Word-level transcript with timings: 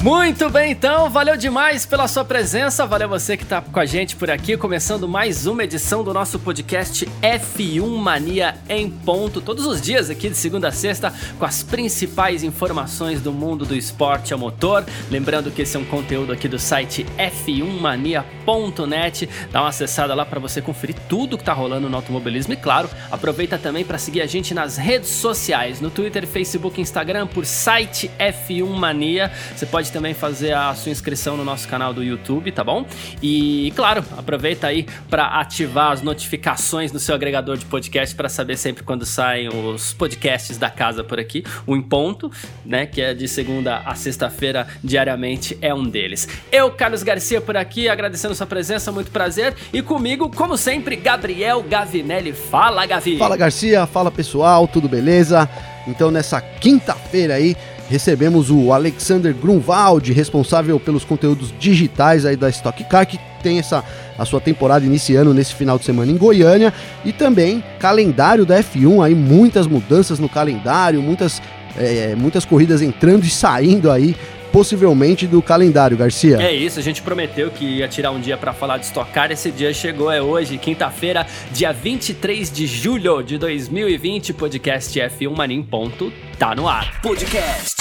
Muito 0.00 0.48
bem, 0.48 0.70
então, 0.70 1.10
valeu 1.10 1.36
demais 1.36 1.84
pela 1.84 2.06
sua 2.06 2.24
presença, 2.24 2.86
valeu 2.86 3.08
você 3.08 3.36
que 3.36 3.42
está 3.42 3.60
com 3.60 3.80
a 3.80 3.84
gente 3.84 4.14
por 4.14 4.30
aqui, 4.30 4.56
começando 4.56 5.08
mais 5.08 5.44
uma 5.44 5.64
edição 5.64 6.04
do 6.04 6.14
nosso 6.14 6.38
podcast 6.38 7.04
F1 7.20 7.96
Mania 7.96 8.54
em 8.68 8.88
ponto, 8.88 9.40
todos 9.40 9.66
os 9.66 9.80
dias 9.80 10.08
aqui 10.08 10.28
de 10.28 10.36
segunda 10.36 10.68
a 10.68 10.72
sexta, 10.72 11.12
com 11.36 11.44
as 11.44 11.64
principais 11.64 12.44
informações 12.44 13.20
do 13.20 13.32
mundo 13.32 13.66
do 13.66 13.74
esporte 13.74 14.32
a 14.32 14.36
motor. 14.36 14.86
Lembrando 15.10 15.50
que 15.50 15.62
esse 15.62 15.76
é 15.76 15.80
um 15.80 15.84
conteúdo 15.84 16.32
aqui 16.32 16.46
do 16.46 16.60
site 16.60 17.04
f1mania.net, 17.18 19.28
dá 19.50 19.62
uma 19.62 19.70
acessada 19.70 20.14
lá 20.14 20.24
para 20.24 20.38
você 20.38 20.62
conferir 20.62 20.94
tudo 21.08 21.36
que 21.36 21.42
está 21.42 21.52
rolando 21.52 21.90
no 21.90 21.96
automobilismo. 21.96 22.52
E, 22.52 22.56
claro, 22.56 22.88
aproveita 23.10 23.58
também 23.58 23.84
para 23.84 23.98
seguir 23.98 24.22
a 24.22 24.26
gente 24.26 24.54
nas 24.54 24.76
redes 24.76 25.10
sociais, 25.10 25.80
no 25.80 25.90
Twitter, 25.90 26.24
Facebook, 26.24 26.80
Instagram, 26.80 27.26
por 27.26 27.44
site 27.44 28.08
F1 28.16 28.68
Mania. 28.68 29.32
Você 29.56 29.66
pode 29.66 29.87
pode 29.88 29.92
também 29.92 30.14
fazer 30.14 30.52
a 30.52 30.74
sua 30.74 30.92
inscrição 30.92 31.36
no 31.36 31.44
nosso 31.44 31.66
canal 31.66 31.92
do 31.92 32.02
YouTube, 32.02 32.52
tá 32.52 32.62
bom? 32.62 32.86
E, 33.22 33.72
claro, 33.74 34.04
aproveita 34.16 34.66
aí 34.66 34.86
para 35.08 35.40
ativar 35.40 35.92
as 35.92 36.02
notificações 36.02 36.92
no 36.92 36.98
seu 36.98 37.14
agregador 37.14 37.56
de 37.56 37.64
podcast 37.64 38.14
para 38.14 38.28
saber 38.28 38.56
sempre 38.56 38.82
quando 38.82 39.06
saem 39.06 39.48
os 39.48 39.92
podcasts 39.92 40.58
da 40.58 40.70
casa 40.70 41.02
por 41.02 41.18
aqui. 41.18 41.44
O 41.66 41.74
Em 41.76 41.82
Ponto, 41.82 42.30
né, 42.64 42.86
que 42.86 43.00
é 43.00 43.14
de 43.14 43.26
segunda 43.28 43.78
a 43.78 43.94
sexta-feira 43.94 44.66
diariamente, 44.82 45.56
é 45.60 45.72
um 45.72 45.84
deles. 45.84 46.28
Eu, 46.52 46.70
Carlos 46.70 47.02
Garcia, 47.02 47.40
por 47.40 47.56
aqui, 47.56 47.88
agradecendo 47.88 48.34
sua 48.34 48.46
presença, 48.46 48.92
muito 48.92 49.10
prazer. 49.10 49.54
E 49.72 49.80
comigo, 49.80 50.30
como 50.30 50.56
sempre, 50.56 50.96
Gabriel 50.96 51.62
Gavinelli. 51.62 52.32
Fala, 52.32 52.84
Gavi! 52.84 53.16
Fala, 53.16 53.36
Garcia. 53.36 53.86
Fala, 53.86 54.10
pessoal. 54.10 54.68
Tudo 54.68 54.88
beleza? 54.88 55.48
Então, 55.86 56.10
nessa 56.10 56.40
quinta-feira 56.40 57.34
aí, 57.34 57.56
recebemos 57.88 58.50
o 58.50 58.72
Alexander 58.72 59.34
Grunwald, 59.34 60.12
responsável 60.12 60.78
pelos 60.78 61.04
conteúdos 61.04 61.52
digitais 61.58 62.26
aí 62.26 62.36
da 62.36 62.48
Stock 62.48 62.82
Car, 62.84 63.06
que 63.06 63.18
tem 63.42 63.58
essa 63.58 63.84
a 64.18 64.24
sua 64.24 64.40
temporada 64.40 64.84
iniciando 64.84 65.32
nesse 65.32 65.54
final 65.54 65.78
de 65.78 65.84
semana 65.84 66.10
em 66.10 66.16
Goiânia. 66.16 66.72
E 67.04 67.12
também 67.12 67.62
calendário 67.78 68.44
da 68.44 68.58
F1 68.62 69.04
aí 69.04 69.14
muitas 69.14 69.66
mudanças 69.66 70.18
no 70.18 70.28
calendário, 70.28 71.00
muitas 71.00 71.40
é, 71.76 72.14
muitas 72.16 72.44
corridas 72.44 72.82
entrando 72.82 73.24
e 73.24 73.30
saindo 73.30 73.90
aí 73.90 74.16
possivelmente 74.52 75.26
do 75.26 75.40
calendário, 75.40 75.96
Garcia. 75.96 76.36
É 76.40 76.52
isso, 76.52 76.78
a 76.78 76.82
gente 76.82 77.02
prometeu 77.02 77.50
que 77.50 77.64
ia 77.64 77.88
tirar 77.88 78.10
um 78.10 78.20
dia 78.20 78.36
para 78.36 78.52
falar 78.52 78.78
de 78.78 78.86
Stock 78.86 79.10
Car, 79.12 79.30
esse 79.30 79.50
dia 79.50 79.72
chegou, 79.72 80.10
é 80.10 80.20
hoje, 80.20 80.58
quinta-feira, 80.58 81.26
dia 81.50 81.72
23 81.72 82.50
de 82.50 82.66
julho 82.66 83.22
de 83.22 83.38
2020, 83.38 84.32
podcast 84.34 84.98
F1 84.98 85.36
Mania 85.36 85.56
em 85.56 85.62
ponto, 85.62 86.12
tá 86.38 86.54
no 86.54 86.68
ar. 86.68 87.00
Podcast 87.00 87.76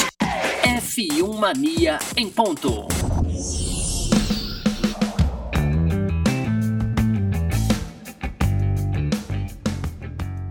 F1 0.63 1.39
Mania 1.39 1.99
em 2.15 2.29
ponto. 2.29 2.87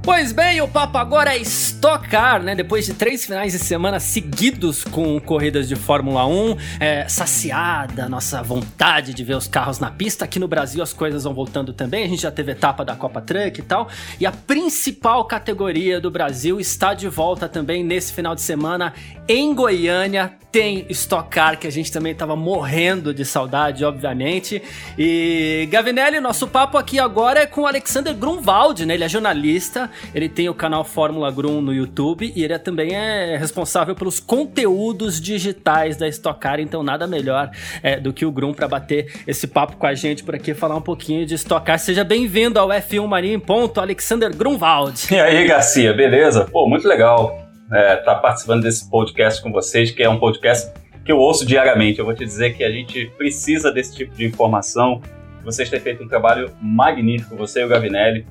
Pois 0.06 0.30
bem, 0.30 0.60
o 0.60 0.68
papo 0.68 0.98
agora 0.98 1.34
é 1.34 1.38
Stock 1.38 2.08
Car, 2.08 2.40
né? 2.40 2.54
Depois 2.54 2.86
de 2.86 2.94
três 2.94 3.26
finais 3.26 3.52
de 3.54 3.58
semana 3.58 3.98
seguidos 3.98 4.84
com 4.84 5.18
corridas 5.18 5.66
de 5.66 5.74
Fórmula 5.74 6.24
1, 6.24 6.56
é, 6.78 7.08
saciada 7.08 8.08
nossa 8.08 8.40
vontade 8.40 9.12
de 9.12 9.24
ver 9.24 9.34
os 9.34 9.48
carros 9.48 9.80
na 9.80 9.90
pista. 9.90 10.24
Aqui 10.24 10.38
no 10.38 10.46
Brasil 10.46 10.80
as 10.80 10.92
coisas 10.92 11.24
vão 11.24 11.34
voltando 11.34 11.72
também. 11.72 12.04
A 12.04 12.08
gente 12.08 12.22
já 12.22 12.30
teve 12.30 12.52
etapa 12.52 12.84
da 12.84 12.94
Copa 12.94 13.20
Truck 13.20 13.58
e 13.58 13.62
tal. 13.64 13.88
E 14.20 14.24
a 14.24 14.30
principal 14.30 15.24
categoria 15.24 16.00
do 16.00 16.08
Brasil 16.08 16.60
está 16.60 16.94
de 16.94 17.08
volta 17.08 17.48
também 17.48 17.82
nesse 17.82 18.12
final 18.12 18.36
de 18.36 18.42
semana 18.42 18.94
em 19.28 19.52
Goiânia. 19.52 20.34
Tem 20.52 20.86
Stock 20.88 21.28
Car, 21.28 21.58
que 21.58 21.66
a 21.66 21.70
gente 21.70 21.92
também 21.92 22.12
estava 22.12 22.34
morrendo 22.34 23.12
de 23.12 23.24
saudade, 23.24 23.84
obviamente. 23.84 24.62
E 24.96 25.68
Gavinelli, 25.70 26.18
nosso 26.18 26.48
papo 26.48 26.78
aqui 26.78 26.98
agora 26.98 27.40
é 27.40 27.46
com 27.46 27.62
o 27.62 27.66
Alexander 27.66 28.14
Grunwald, 28.14 28.86
né? 28.86 28.94
Ele 28.94 29.04
é 29.04 29.08
jornalista, 29.08 29.90
ele 30.14 30.28
tem 30.28 30.48
o 30.48 30.54
canal 30.54 30.84
Fórmula 30.84 31.30
Grum 31.30 31.60
no 31.60 31.72
YouTube 31.72 32.32
e 32.34 32.42
ele 32.42 32.52
é, 32.52 32.58
também 32.58 32.94
é 32.94 33.36
responsável 33.36 33.94
pelos 33.94 34.20
conteúdos 34.20 35.20
digitais 35.20 35.96
da 35.96 36.08
Stock 36.08 36.38
Car, 36.40 36.60
então 36.60 36.82
nada 36.82 37.06
melhor 37.06 37.50
é, 37.82 37.98
do 37.98 38.12
que 38.12 38.24
o 38.24 38.32
Grum 38.32 38.52
para 38.52 38.68
bater 38.68 39.12
esse 39.26 39.46
papo 39.46 39.76
com 39.76 39.86
a 39.86 39.94
gente 39.94 40.24
por 40.24 40.34
aqui, 40.34 40.54
falar 40.54 40.76
um 40.76 40.82
pouquinho 40.82 41.26
de 41.26 41.34
Stock 41.34 41.64
Car. 41.64 41.78
Seja 41.78 42.04
bem-vindo 42.04 42.58
ao 42.58 42.68
F1 42.68 43.06
Mania 43.06 43.34
em 43.34 43.40
ponto, 43.40 43.80
Alexander 43.80 44.34
Grunwald. 44.34 45.06
E 45.12 45.18
aí, 45.18 45.46
Garcia, 45.46 45.92
beleza? 45.92 46.44
Pô, 46.44 46.68
muito 46.68 46.86
legal 46.86 47.46
estar 47.66 47.78
é, 47.78 47.96
tá 47.96 48.14
participando 48.14 48.62
desse 48.62 48.88
podcast 48.88 49.42
com 49.42 49.50
vocês, 49.50 49.90
que 49.90 50.02
é 50.02 50.08
um 50.08 50.18
podcast 50.18 50.72
que 51.04 51.12
eu 51.12 51.18
ouço 51.18 51.46
diariamente. 51.46 51.98
Eu 51.98 52.04
vou 52.04 52.14
te 52.14 52.24
dizer 52.24 52.56
que 52.56 52.64
a 52.64 52.70
gente 52.70 53.06
precisa 53.16 53.72
desse 53.72 53.94
tipo 53.94 54.14
de 54.14 54.26
informação. 54.26 55.00
Vocês 55.44 55.70
têm 55.70 55.80
feito 55.80 56.02
um 56.02 56.08
trabalho 56.08 56.50
magnífico, 56.60 57.36
você 57.36 57.60
e 57.60 57.64
o 57.64 57.68
Gavinelli 57.68 58.26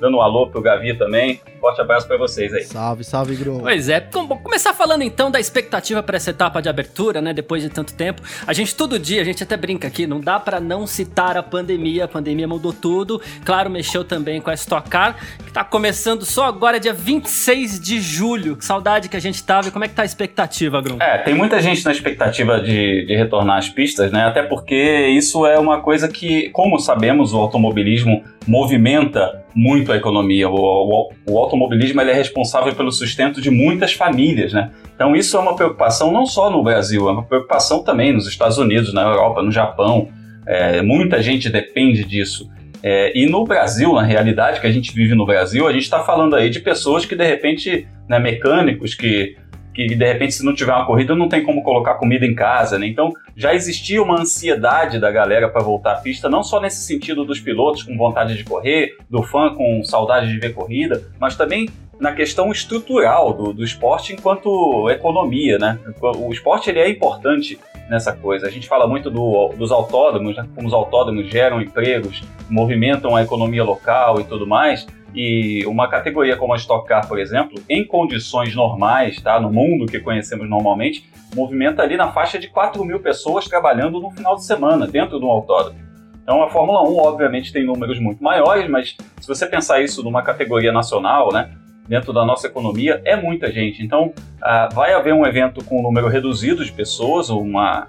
dando 0.00 0.16
um 0.16 0.22
alô 0.22 0.48
pro 0.48 0.62
Gavi 0.62 0.96
também. 0.96 1.40
Forte 1.60 1.80
abraço 1.80 2.08
para 2.08 2.16
vocês 2.16 2.54
aí. 2.54 2.64
Salve, 2.64 3.04
salve, 3.04 3.36
Gru. 3.36 3.60
Pois 3.60 3.88
é, 3.88 4.00
vamos 4.10 4.40
começar 4.40 4.72
falando 4.72 5.02
então 5.02 5.30
da 5.30 5.38
expectativa 5.38 6.02
para 6.02 6.16
essa 6.16 6.30
etapa 6.30 6.62
de 6.62 6.70
abertura, 6.70 7.20
né? 7.20 7.34
Depois 7.34 7.62
de 7.62 7.68
tanto 7.68 7.94
tempo. 7.94 8.22
A 8.46 8.52
gente 8.54 8.74
todo 8.74 8.98
dia, 8.98 9.20
a 9.20 9.24
gente 9.24 9.42
até 9.42 9.58
brinca 9.58 9.86
aqui, 9.86 10.06
não 10.06 10.20
dá 10.20 10.40
para 10.40 10.58
não 10.58 10.86
citar 10.86 11.36
a 11.36 11.42
pandemia. 11.42 12.06
A 12.06 12.08
pandemia 12.08 12.48
mudou 12.48 12.72
tudo. 12.72 13.20
Claro, 13.44 13.68
mexeu 13.68 14.02
também 14.04 14.40
com 14.40 14.48
a 14.48 14.54
Stock 14.54 14.88
Car, 14.88 15.16
que 15.44 15.52
tá 15.52 15.62
começando 15.62 16.24
só 16.24 16.46
agora, 16.46 16.80
dia 16.80 16.94
26 16.94 17.78
de 17.78 18.00
julho. 18.00 18.56
Que 18.56 18.64
saudade 18.64 19.10
que 19.10 19.16
a 19.16 19.20
gente 19.20 19.44
tava. 19.44 19.68
E 19.68 19.70
como 19.70 19.84
é 19.84 19.88
que 19.88 19.94
tá 19.94 20.02
a 20.02 20.06
expectativa, 20.06 20.80
Grum? 20.80 20.96
É, 20.98 21.18
tem 21.18 21.34
muita 21.34 21.60
gente 21.60 21.84
na 21.84 21.92
expectativa 21.92 22.58
de, 22.60 23.04
de 23.04 23.14
retornar 23.14 23.58
às 23.58 23.68
pistas, 23.68 24.10
né? 24.10 24.24
Até 24.24 24.42
porque 24.42 25.08
isso 25.08 25.44
é 25.44 25.58
uma 25.58 25.80
coisa 25.82 26.08
que, 26.08 26.48
como 26.50 26.78
sabemos, 26.78 27.34
o 27.34 27.38
automobilismo 27.38 28.24
movimenta 28.46 29.44
muito 29.54 29.92
a 29.92 29.96
economia. 29.96 30.48
O, 30.48 31.10
o, 31.26 31.32
o 31.32 31.38
automobilismo 31.50 32.00
é 32.00 32.12
responsável 32.12 32.74
pelo 32.74 32.92
sustento 32.92 33.40
de 33.40 33.50
muitas 33.50 33.92
famílias, 33.92 34.52
né? 34.52 34.70
Então 34.94 35.16
isso 35.16 35.36
é 35.36 35.40
uma 35.40 35.56
preocupação 35.56 36.12
não 36.12 36.24
só 36.24 36.50
no 36.50 36.62
Brasil, 36.62 37.08
é 37.08 37.12
uma 37.12 37.24
preocupação 37.24 37.82
também 37.82 38.12
nos 38.12 38.26
Estados 38.26 38.58
Unidos, 38.58 38.94
na 38.94 39.02
Europa, 39.02 39.42
no 39.42 39.50
Japão. 39.50 40.08
É, 40.46 40.80
muita 40.82 41.22
gente 41.22 41.48
depende 41.50 42.04
disso. 42.04 42.48
É, 42.82 43.16
e 43.18 43.26
no 43.26 43.44
Brasil, 43.44 43.92
na 43.92 44.02
realidade 44.02 44.60
que 44.60 44.66
a 44.66 44.72
gente 44.72 44.94
vive 44.94 45.14
no 45.14 45.26
Brasil, 45.26 45.66
a 45.66 45.72
gente 45.72 45.82
está 45.82 46.00
falando 46.00 46.34
aí 46.34 46.48
de 46.48 46.60
pessoas 46.60 47.04
que 47.04 47.14
de 47.14 47.26
repente, 47.26 47.86
né, 48.08 48.18
mecânicos 48.18 48.94
que 48.94 49.36
que 49.74 49.86
de 49.86 50.04
repente 50.04 50.34
se 50.34 50.44
não 50.44 50.54
tiver 50.54 50.72
uma 50.72 50.86
corrida 50.86 51.14
não 51.14 51.28
tem 51.28 51.42
como 51.42 51.62
colocar 51.62 51.94
comida 51.94 52.26
em 52.26 52.34
casa, 52.34 52.78
né? 52.78 52.86
Então 52.86 53.12
já 53.36 53.54
existia 53.54 54.02
uma 54.02 54.20
ansiedade 54.20 54.98
da 54.98 55.10
galera 55.10 55.48
para 55.48 55.62
voltar 55.62 55.92
à 55.92 55.96
pista, 55.96 56.28
não 56.28 56.42
só 56.42 56.60
nesse 56.60 56.82
sentido 56.82 57.24
dos 57.24 57.40
pilotos 57.40 57.82
com 57.82 57.96
vontade 57.96 58.36
de 58.36 58.44
correr, 58.44 58.96
do 59.08 59.22
fã 59.22 59.54
com 59.54 59.82
saudade 59.84 60.28
de 60.28 60.38
ver 60.38 60.54
corrida, 60.54 61.02
mas 61.18 61.36
também 61.36 61.68
na 62.00 62.12
questão 62.12 62.50
estrutural 62.50 63.32
do, 63.34 63.52
do 63.52 63.62
esporte 63.62 64.14
enquanto 64.14 64.88
economia, 64.90 65.58
né? 65.58 65.78
O 66.00 66.32
esporte 66.32 66.70
ele 66.70 66.78
é 66.78 66.88
importante 66.88 67.58
nessa 67.90 68.12
coisa. 68.14 68.46
A 68.46 68.50
gente 68.50 68.68
fala 68.68 68.86
muito 68.86 69.10
do, 69.10 69.48
dos 69.56 69.70
autódromos, 69.72 70.36
né? 70.36 70.48
como 70.54 70.66
os 70.66 70.72
autódromos 70.72 71.26
geram 71.28 71.60
empregos, 71.60 72.22
movimentam 72.48 73.16
a 73.16 73.22
economia 73.22 73.64
local 73.64 74.20
e 74.20 74.24
tudo 74.24 74.46
mais. 74.46 74.86
E 75.14 75.64
uma 75.66 75.88
categoria 75.88 76.36
como 76.36 76.52
a 76.52 76.56
Stock 76.56 76.86
Car, 76.86 77.06
por 77.08 77.18
exemplo, 77.18 77.60
em 77.68 77.84
condições 77.84 78.54
normais, 78.54 79.20
tá, 79.20 79.40
no 79.40 79.52
mundo 79.52 79.86
que 79.86 79.98
conhecemos 79.98 80.48
normalmente, 80.48 81.08
movimenta 81.34 81.82
ali 81.82 81.96
na 81.96 82.12
faixa 82.12 82.38
de 82.38 82.48
4 82.48 82.84
mil 82.84 83.00
pessoas 83.00 83.46
trabalhando 83.46 84.00
no 84.00 84.10
final 84.10 84.36
de 84.36 84.44
semana, 84.44 84.86
dentro 84.86 85.18
de 85.18 85.24
um 85.24 85.30
autódromo. 85.30 85.78
Então 86.22 86.42
a 86.42 86.48
Fórmula 86.48 86.82
1, 86.88 86.96
obviamente, 86.98 87.52
tem 87.52 87.64
números 87.64 87.98
muito 87.98 88.22
maiores, 88.22 88.68
mas 88.68 88.96
se 89.20 89.26
você 89.26 89.46
pensar 89.46 89.82
isso 89.82 90.02
numa 90.02 90.22
categoria 90.22 90.70
nacional, 90.70 91.32
né, 91.32 91.50
dentro 91.88 92.12
da 92.12 92.24
nossa 92.24 92.46
economia, 92.46 93.02
é 93.04 93.16
muita 93.16 93.50
gente. 93.50 93.82
Então 93.82 94.14
uh, 94.38 94.72
vai 94.72 94.92
haver 94.92 95.12
um 95.12 95.26
evento 95.26 95.64
com 95.64 95.80
um 95.80 95.82
número 95.82 96.06
reduzido 96.06 96.64
de 96.64 96.70
pessoas, 96.70 97.30
uma, 97.30 97.88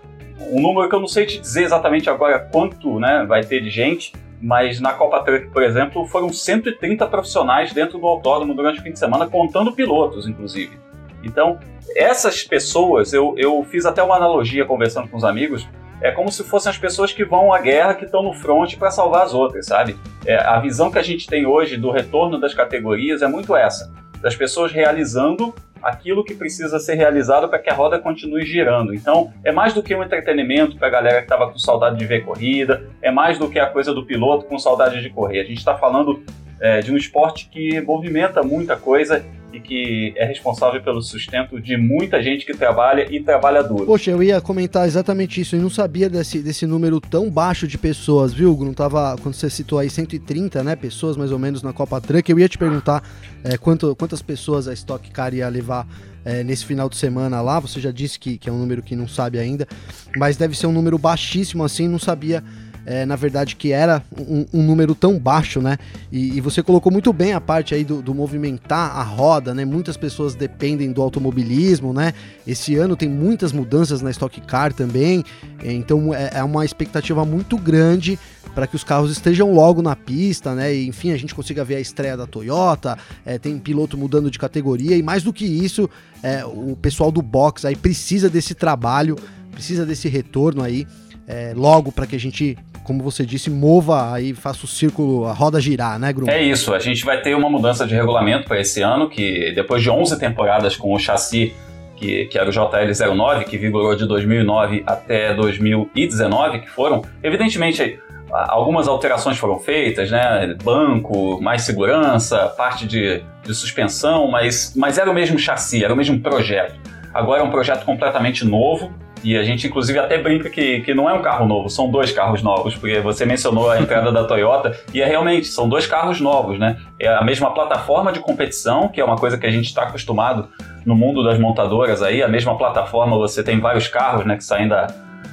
um 0.51 0.59
número 0.59 0.89
que 0.89 0.95
eu 0.95 0.99
não 0.99 1.07
sei 1.07 1.27
te 1.27 1.39
dizer 1.39 1.63
exatamente 1.63 2.09
agora 2.09 2.39
quanto 2.39 2.99
né, 2.99 3.23
vai 3.27 3.43
ter 3.43 3.61
de 3.61 3.69
gente, 3.69 4.11
mas 4.41 4.79
na 4.79 4.93
Copa 4.93 5.23
Truck, 5.23 5.49
por 5.49 5.61
exemplo, 5.61 6.05
foram 6.07 6.33
130 6.33 7.05
profissionais 7.07 7.71
dentro 7.71 7.99
do 7.99 8.07
autódromo 8.07 8.53
durante 8.53 8.79
o 8.79 8.83
fim 8.83 8.91
de 8.91 8.99
semana, 8.99 9.27
contando 9.27 9.71
pilotos, 9.71 10.27
inclusive. 10.27 10.79
Então, 11.23 11.59
essas 11.95 12.43
pessoas, 12.43 13.13
eu, 13.13 13.35
eu 13.37 13.63
fiz 13.63 13.85
até 13.85 14.01
uma 14.01 14.15
analogia 14.15 14.65
conversando 14.65 15.07
com 15.07 15.17
os 15.17 15.23
amigos, 15.23 15.67
é 16.01 16.11
como 16.11 16.31
se 16.31 16.43
fossem 16.43 16.71
as 16.71 16.77
pessoas 16.77 17.13
que 17.13 17.23
vão 17.23 17.53
à 17.53 17.59
guerra, 17.59 17.93
que 17.93 18.05
estão 18.05 18.23
no 18.23 18.33
front 18.33 18.75
para 18.75 18.89
salvar 18.89 19.23
as 19.23 19.33
outras, 19.35 19.67
sabe? 19.67 19.95
É, 20.25 20.35
a 20.35 20.59
visão 20.59 20.89
que 20.89 20.97
a 20.97 21.03
gente 21.03 21.27
tem 21.27 21.45
hoje 21.45 21.77
do 21.77 21.91
retorno 21.91 22.39
das 22.39 22.55
categorias 22.55 23.21
é 23.21 23.27
muito 23.27 23.55
essa. 23.55 23.93
das 24.19 24.35
pessoas 24.35 24.71
realizando 24.71 25.53
aquilo 25.81 26.23
que 26.23 26.33
precisa 26.33 26.79
ser 26.79 26.95
realizado 26.95 27.47
para 27.49 27.59
que 27.59 27.69
a 27.69 27.73
roda 27.73 27.99
continue 27.99 28.45
girando. 28.45 28.93
Então, 28.93 29.33
é 29.43 29.51
mais 29.51 29.73
do 29.73 29.81
que 29.81 29.95
um 29.95 30.03
entretenimento 30.03 30.77
para 30.77 30.87
a 30.87 30.91
galera 30.91 31.17
que 31.17 31.23
estava 31.23 31.51
com 31.51 31.57
saudade 31.57 31.97
de 31.97 32.05
ver 32.05 32.23
corrida, 32.23 32.89
é 33.01 33.11
mais 33.11 33.37
do 33.37 33.49
que 33.49 33.59
a 33.59 33.67
coisa 33.67 33.93
do 33.93 34.05
piloto 34.05 34.45
com 34.45 34.57
saudade 34.59 35.01
de 35.01 35.09
correr. 35.09 35.41
A 35.41 35.45
gente 35.45 35.57
está 35.57 35.75
falando 35.77 36.23
é, 36.59 36.79
de 36.79 36.91
um 36.93 36.97
esporte 36.97 37.49
que 37.49 37.81
movimenta 37.81 38.43
muita 38.43 38.75
coisa 38.75 39.25
e 39.53 39.59
que 39.59 40.13
é 40.15 40.25
responsável 40.25 40.81
pelo 40.81 41.01
sustento 41.01 41.59
de 41.59 41.75
muita 41.77 42.21
gente 42.21 42.45
que 42.45 42.53
trabalha 42.53 43.07
e 43.13 43.21
trabalha 43.21 43.61
duro. 43.63 43.85
Poxa, 43.85 44.11
eu 44.11 44.23
ia 44.23 44.39
comentar 44.39 44.87
exatamente 44.87 45.41
isso. 45.41 45.55
Eu 45.55 45.61
não 45.61 45.69
sabia 45.69 46.09
desse, 46.09 46.39
desse 46.39 46.65
número 46.65 46.99
tão 47.01 47.29
baixo 47.29 47.67
de 47.67 47.77
pessoas, 47.77 48.33
viu, 48.33 48.57
Não 48.61 48.73
Tava, 48.73 49.15
quando 49.21 49.35
você 49.35 49.49
citou 49.49 49.79
aí 49.79 49.89
130 49.89 50.63
né, 50.63 50.75
pessoas 50.75 51.17
mais 51.17 51.31
ou 51.31 51.39
menos 51.39 51.61
na 51.61 51.73
Copa 51.73 51.99
Truck, 51.99 52.29
eu 52.31 52.39
ia 52.39 52.47
te 52.47 52.57
perguntar 52.57 53.03
é, 53.43 53.57
quanto, 53.57 53.95
quantas 53.95 54.21
pessoas 54.21 54.67
a 54.67 54.73
Stock 54.73 55.09
Car 55.11 55.33
ia 55.33 55.47
levar 55.49 55.87
é, 56.23 56.43
nesse 56.43 56.65
final 56.65 56.89
de 56.89 56.95
semana 56.95 57.41
lá. 57.41 57.59
Você 57.59 57.79
já 57.79 57.91
disse 57.91 58.19
que, 58.19 58.37
que 58.37 58.49
é 58.49 58.51
um 58.51 58.57
número 58.57 58.81
que 58.81 58.95
não 58.95 59.07
sabe 59.07 59.39
ainda, 59.39 59.67
mas 60.15 60.37
deve 60.37 60.57
ser 60.57 60.67
um 60.67 60.71
número 60.71 60.97
baixíssimo 60.97 61.63
assim, 61.63 61.87
não 61.87 61.99
sabia 61.99 62.43
é, 62.85 63.05
na 63.05 63.15
verdade, 63.15 63.55
que 63.55 63.71
era 63.71 64.03
um, 64.17 64.45
um, 64.53 64.63
número 64.63 64.95
tão 64.95 65.19
baixo, 65.19 65.61
né? 65.61 65.77
E, 66.11 66.37
e, 66.37 66.41
você 66.41 66.63
colocou 66.63 66.91
muito 66.91 67.13
bem 67.13 67.33
a 67.33 67.41
parte 67.41 67.75
aí 67.75 67.83
do, 67.83 68.01
do, 68.01 68.13
movimentar 68.13 68.97
a 68.97 69.03
roda, 69.03 69.53
né? 69.53 69.65
Muitas 69.65 69.97
pessoas 69.97 70.33
dependem 70.33 70.91
do 70.91 71.01
automobilismo, 71.01 71.93
né? 71.93 72.13
Esse 72.45 72.75
ano 72.75 72.95
tem 72.95 73.07
muitas 73.07 73.51
mudanças 73.51 74.01
na 74.01 74.09
Stock 74.09 74.39
Car 74.41 74.73
também, 74.73 75.23
então 75.63 76.13
é, 76.13 76.31
é 76.35 76.43
uma 76.43 76.65
expectativa 76.65 77.23
muito 77.23 77.57
grande 77.57 78.17
para 78.55 78.67
que 78.67 78.75
os 78.75 78.83
carros 78.83 79.11
estejam 79.11 79.53
logo 79.53 79.81
na 79.81 79.95
pista, 79.95 80.53
né? 80.55 80.73
E, 80.73 80.87
enfim, 80.87 81.11
a 81.11 81.17
gente 81.17 81.35
consiga 81.35 81.63
ver 81.63 81.75
a 81.75 81.79
estreia 81.79 82.17
da 82.17 82.25
Toyota, 82.25 82.97
é, 83.25 83.37
tem 83.37 83.57
piloto 83.59 83.97
mudando 83.97 84.29
de 84.29 84.39
categoria 84.39 84.97
e 84.97 85.03
mais 85.03 85.23
do 85.23 85.31
que 85.31 85.45
isso, 85.45 85.89
é, 86.23 86.43
o 86.45 86.75
pessoal 86.75 87.11
do 87.11 87.21
box 87.21 87.65
aí 87.65 87.75
precisa 87.75 88.29
desse 88.29 88.53
trabalho, 88.55 89.15
precisa 89.51 89.85
desse 89.85 90.07
retorno 90.09 90.63
aí. 90.63 90.87
É, 91.27 91.53
logo 91.55 91.91
para 91.91 92.05
que 92.05 92.15
a 92.15 92.19
gente 92.19 92.57
como 92.83 93.03
você 93.03 93.25
disse, 93.25 93.49
mova 93.49 94.13
aí, 94.13 94.33
faça 94.33 94.65
o 94.65 94.67
círculo, 94.67 95.25
a 95.25 95.33
roda 95.33 95.59
girar, 95.59 95.99
né, 95.99 96.11
Grum? 96.11 96.29
É 96.29 96.41
isso, 96.41 96.73
a 96.73 96.79
gente 96.79 97.05
vai 97.05 97.21
ter 97.21 97.35
uma 97.35 97.49
mudança 97.49 97.85
de 97.85 97.93
regulamento 97.93 98.47
para 98.47 98.59
esse 98.59 98.81
ano, 98.81 99.09
que 99.09 99.51
depois 99.53 99.81
de 99.81 99.89
11 99.89 100.19
temporadas 100.19 100.75
com 100.75 100.93
o 100.93 100.99
chassi 100.99 101.53
que, 102.01 102.25
que, 102.25 102.37
era 102.37 102.49
o 102.49 102.51
JL09, 102.51 103.45
que 103.45 103.57
vigorou 103.57 103.95
de 103.95 104.07
2009 104.07 104.83
até 104.87 105.33
2019, 105.35 106.61
que 106.61 106.69
foram, 106.69 107.03
evidentemente, 107.21 107.99
algumas 108.31 108.87
alterações 108.87 109.37
foram 109.37 109.59
feitas, 109.59 110.09
né? 110.09 110.55
Banco, 110.63 111.39
mais 111.41 111.61
segurança, 111.61 112.47
parte 112.57 112.87
de, 112.87 113.21
de 113.43 113.53
suspensão, 113.53 114.29
mas, 114.29 114.73
mas 114.75 114.97
era 114.97 115.09
o 115.09 115.13
mesmo 115.13 115.37
chassi, 115.37 115.83
era 115.83 115.93
o 115.93 115.97
mesmo 115.97 116.19
projeto. 116.19 116.79
Agora 117.13 117.41
é 117.41 117.43
um 117.43 117.51
projeto 117.51 117.85
completamente 117.85 118.43
novo, 118.45 118.91
e 119.23 119.37
a 119.37 119.43
gente, 119.43 119.67
inclusive, 119.67 119.97
até 119.99 120.17
brinca 120.17 120.49
que, 120.49 120.81
que 120.81 120.93
não 120.93 121.09
é 121.09 121.13
um 121.13 121.21
carro 121.21 121.45
novo, 121.45 121.69
são 121.69 121.89
dois 121.89 122.11
carros 122.11 122.41
novos, 122.41 122.75
porque 122.75 122.99
você 122.99 123.25
mencionou 123.25 123.69
a 123.69 123.79
entrada 123.79 124.11
da 124.11 124.23
Toyota, 124.23 124.77
e 124.93 125.01
é 125.01 125.05
realmente, 125.05 125.47
são 125.47 125.69
dois 125.69 125.85
carros 125.85 126.19
novos, 126.19 126.59
né? 126.59 126.77
É 126.99 127.07
a 127.07 127.23
mesma 127.23 127.53
plataforma 127.53 128.11
de 128.11 128.19
competição, 128.19 128.87
que 128.87 128.99
é 128.99 129.05
uma 129.05 129.15
coisa 129.15 129.37
que 129.37 129.45
a 129.45 129.51
gente 129.51 129.65
está 129.65 129.83
acostumado 129.83 130.49
no 130.85 130.95
mundo 130.95 131.23
das 131.23 131.39
montadoras 131.39 132.01
aí, 132.01 132.23
a 132.23 132.27
mesma 132.27 132.57
plataforma, 132.57 133.17
você 133.17 133.43
tem 133.43 133.59
vários 133.59 133.87
carros, 133.87 134.25
né, 134.25 134.35
que 134.35 134.43
saem 134.43 134.67
da, 134.67 134.87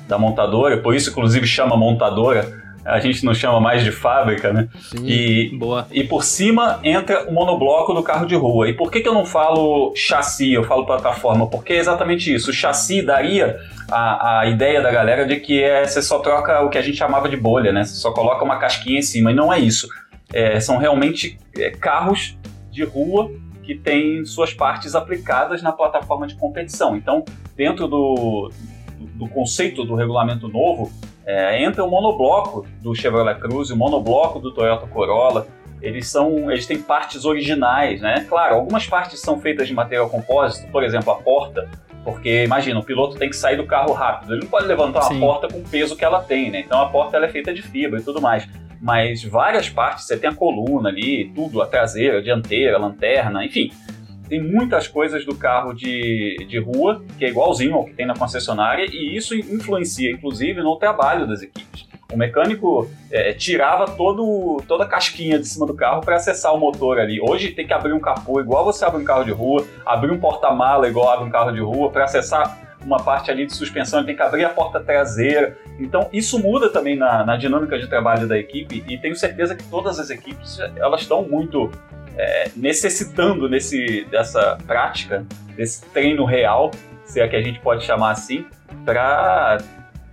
da 0.06 0.19
montadora, 0.19 0.76
por 0.79 0.94
isso, 0.94 1.11
inclusive, 1.11 1.46
chama 1.46 1.76
montadora 1.76 2.68
a 2.88 2.99
gente 3.00 3.25
não 3.25 3.35
chama 3.35 3.61
mais 3.61 3.85
de 3.85 3.93
fábrica, 3.93 4.52
né? 4.52 4.69
Sim, 4.81 5.06
e, 5.06 5.56
boa. 5.56 5.87
E 5.93 6.02
por 6.02 6.25
cima 6.25 6.81
entra 6.82 7.29
o 7.29 7.32
monobloco 7.32 7.93
do 7.93 8.02
carro 8.02 8.26
de 8.26 8.35
rua. 8.35 8.69
E 8.69 8.73
por 8.73 8.90
que, 8.90 9.00
que 9.00 9.08
eu 9.08 9.14
não 9.14 9.26
falo 9.26 9.93
chassi, 9.94 10.52
eu 10.52 10.64
falo 10.64 10.87
plataforma? 10.87 11.46
Porque 11.46 11.75
é 11.75 11.76
exatamente 11.76 12.32
isso. 12.32 12.50
O 12.50 12.52
chassi 12.52 13.02
daria 13.02 13.58
a, 13.90 14.40
a 14.40 14.46
ideia 14.46 14.81
da 14.81 14.90
galera 14.90 15.26
de 15.26 15.37
que 15.37 15.62
é, 15.62 15.87
você 15.87 16.00
só 16.00 16.19
troca 16.19 16.62
o 16.62 16.70
que 16.70 16.79
a 16.79 16.82
gente 16.82 16.96
chamava 16.96 17.29
de 17.29 17.37
bolha, 17.37 17.73
né? 17.73 17.85
Você 17.85 17.94
só 17.94 18.11
coloca 18.11 18.44
uma 18.44 18.58
casquinha 18.58 18.99
em 18.99 19.02
cima. 19.02 19.31
E 19.31 19.35
não 19.35 19.52
é 19.52 19.58
isso. 19.58 19.87
É, 20.32 20.58
são 20.58 20.79
realmente 20.79 21.38
é, 21.56 21.70
carros 21.70 22.38
de 22.70 22.85
rua 22.85 23.31
que 23.62 23.75
têm 23.75 24.25
suas 24.25 24.55
partes 24.55 24.94
aplicadas 24.94 25.61
na 25.62 25.73
plataforma 25.73 26.26
de 26.26 26.35
competição. 26.37 26.96
Então, 26.96 27.23
dentro 27.55 27.87
do, 27.87 28.50
do 28.99 29.29
conceito 29.29 29.85
do 29.85 29.94
regulamento 29.94 30.49
novo, 30.49 30.90
é, 31.28 31.62
entra 31.62 31.84
o 31.84 31.90
monobloco 31.90 32.66
do 32.80 32.94
Chevrolet 32.94 33.38
Cruze, 33.38 33.75
o 33.75 33.76
monobloco 33.76 34.38
do 34.38 34.50
Toyota 34.50 34.86
Corolla. 34.86 35.46
Eles 35.82 36.08
são, 36.08 36.50
eles 36.50 36.66
têm 36.66 36.80
partes 36.80 37.26
originais, 37.26 38.00
né? 38.00 38.25
Claro, 38.26 38.54
algumas 38.54 38.86
partes 38.86 39.20
são 39.20 39.38
feitas 39.38 39.69
de 39.69 39.75
material 39.75 40.08
compósito, 40.08 40.66
por 40.72 40.82
exemplo, 40.82 41.12
a 41.12 41.16
porta, 41.16 41.69
porque 42.02 42.44
imagina, 42.44 42.80
o 42.80 42.82
piloto 42.82 43.19
tem 43.19 43.28
que 43.28 43.36
sair 43.36 43.58
do 43.58 43.66
carro 43.66 43.92
rápido, 43.92 44.32
ele 44.32 44.40
não 44.40 44.48
pode 44.48 44.66
levantar 44.66 45.00
uma 45.00 45.08
Sim. 45.08 45.20
porta 45.20 45.48
com 45.48 45.58
o 45.58 45.69
peso 45.69 45.94
que 45.94 46.04
ela 46.04 46.22
tem, 46.22 46.50
né? 46.50 46.60
Então 46.60 46.80
a 46.80 46.88
porta 46.88 47.19
ela 47.19 47.26
é 47.26 47.28
feita 47.28 47.52
de 47.52 47.60
fibra 47.60 48.00
e 48.00 48.02
tudo 48.02 48.22
mais. 48.22 48.48
Mas 48.80 49.22
várias 49.22 49.69
partes, 49.69 50.06
você 50.06 50.16
tem 50.16 50.30
a 50.30 50.34
coluna 50.34 50.88
ali, 50.88 51.30
tudo, 51.34 51.60
a 51.60 51.66
traseira, 51.66 52.19
a 52.19 52.22
dianteira, 52.22 52.78
a 52.78 52.80
lanterna, 52.80 53.44
enfim 53.44 53.70
tem 54.28 54.42
muitas 54.42 54.86
coisas 54.86 55.25
do 55.25 55.34
carro 55.34 55.72
de, 55.72 56.36
de 56.48 56.58
rua, 56.58 57.02
que 57.19 57.25
é 57.25 57.28
igualzinho 57.28 57.75
ao 57.75 57.84
que 57.84 57.94
tem 57.94 58.06
na 58.06 58.14
concessionária, 58.14 58.86
e 58.90 59.16
isso 59.16 59.34
influencia, 59.34 60.10
inclusive, 60.10 60.62
no 60.62 60.76
trabalho 60.76 61.26
das 61.26 61.42
equipes. 61.42 61.88
O 62.10 62.16
mecânico 62.16 62.88
é, 63.10 63.34
tirava 63.34 63.86
todo, 63.86 64.62
toda 64.66 64.84
a 64.84 64.86
casquinha 64.86 65.38
de 65.38 65.46
cima 65.46 65.66
do 65.66 65.75
carro 65.75 66.00
para 66.00 66.16
acessar 66.16 66.54
o 66.54 66.58
motor 66.58 66.98
ali. 66.98 67.20
Hoje 67.20 67.50
tem 67.50 67.66
que 67.66 67.72
abrir 67.72 67.92
um 67.92 68.00
capô 68.00 68.40
igual 68.40 68.64
você 68.64 68.82
abre 68.82 69.02
um 69.02 69.04
carro 69.04 69.25
de 69.25 69.30
rua, 69.30 69.66
abrir 69.84 70.10
um 70.10 70.19
porta-mala 70.19 70.88
igual 70.88 71.10
abre 71.10 71.26
um 71.26 71.30
carro 71.30 71.52
de 71.52 71.60
rua 71.60 71.90
para 71.90 72.04
acessar 72.04 72.66
uma 72.82 72.98
parte 72.98 73.30
ali 73.30 73.44
de 73.44 73.54
suspensão, 73.54 74.04
tem 74.04 74.16
que 74.16 74.22
abrir 74.22 74.44
a 74.44 74.48
porta 74.48 74.80
traseira. 74.80 75.58
Então 75.78 76.08
isso 76.10 76.38
muda 76.38 76.70
também 76.70 76.96
na, 76.96 77.25
na 77.26 77.36
dinâmica 77.36 77.78
de 77.78 77.86
trabalho 77.86 78.26
da 78.26 78.38
equipe 78.38 78.82
e 78.88 78.96
tenho 78.96 79.14
certeza 79.14 79.54
que 79.54 79.64
todas 79.64 80.00
as 80.00 80.08
equipes 80.08 80.58
elas 80.76 81.02
estão 81.02 81.22
muito 81.22 81.70
é, 82.19 82.50
necessitando 82.56 83.49
nesse, 83.49 84.05
dessa 84.11 84.59
prática, 84.67 85.25
desse 85.56 85.85
treino 85.87 86.25
real, 86.25 86.73
se 87.05 87.20
é 87.20 87.29
que 87.29 87.37
a 87.37 87.41
gente 87.41 87.61
pode 87.61 87.85
chamar 87.85 88.11
assim, 88.11 88.44
para 88.85 89.59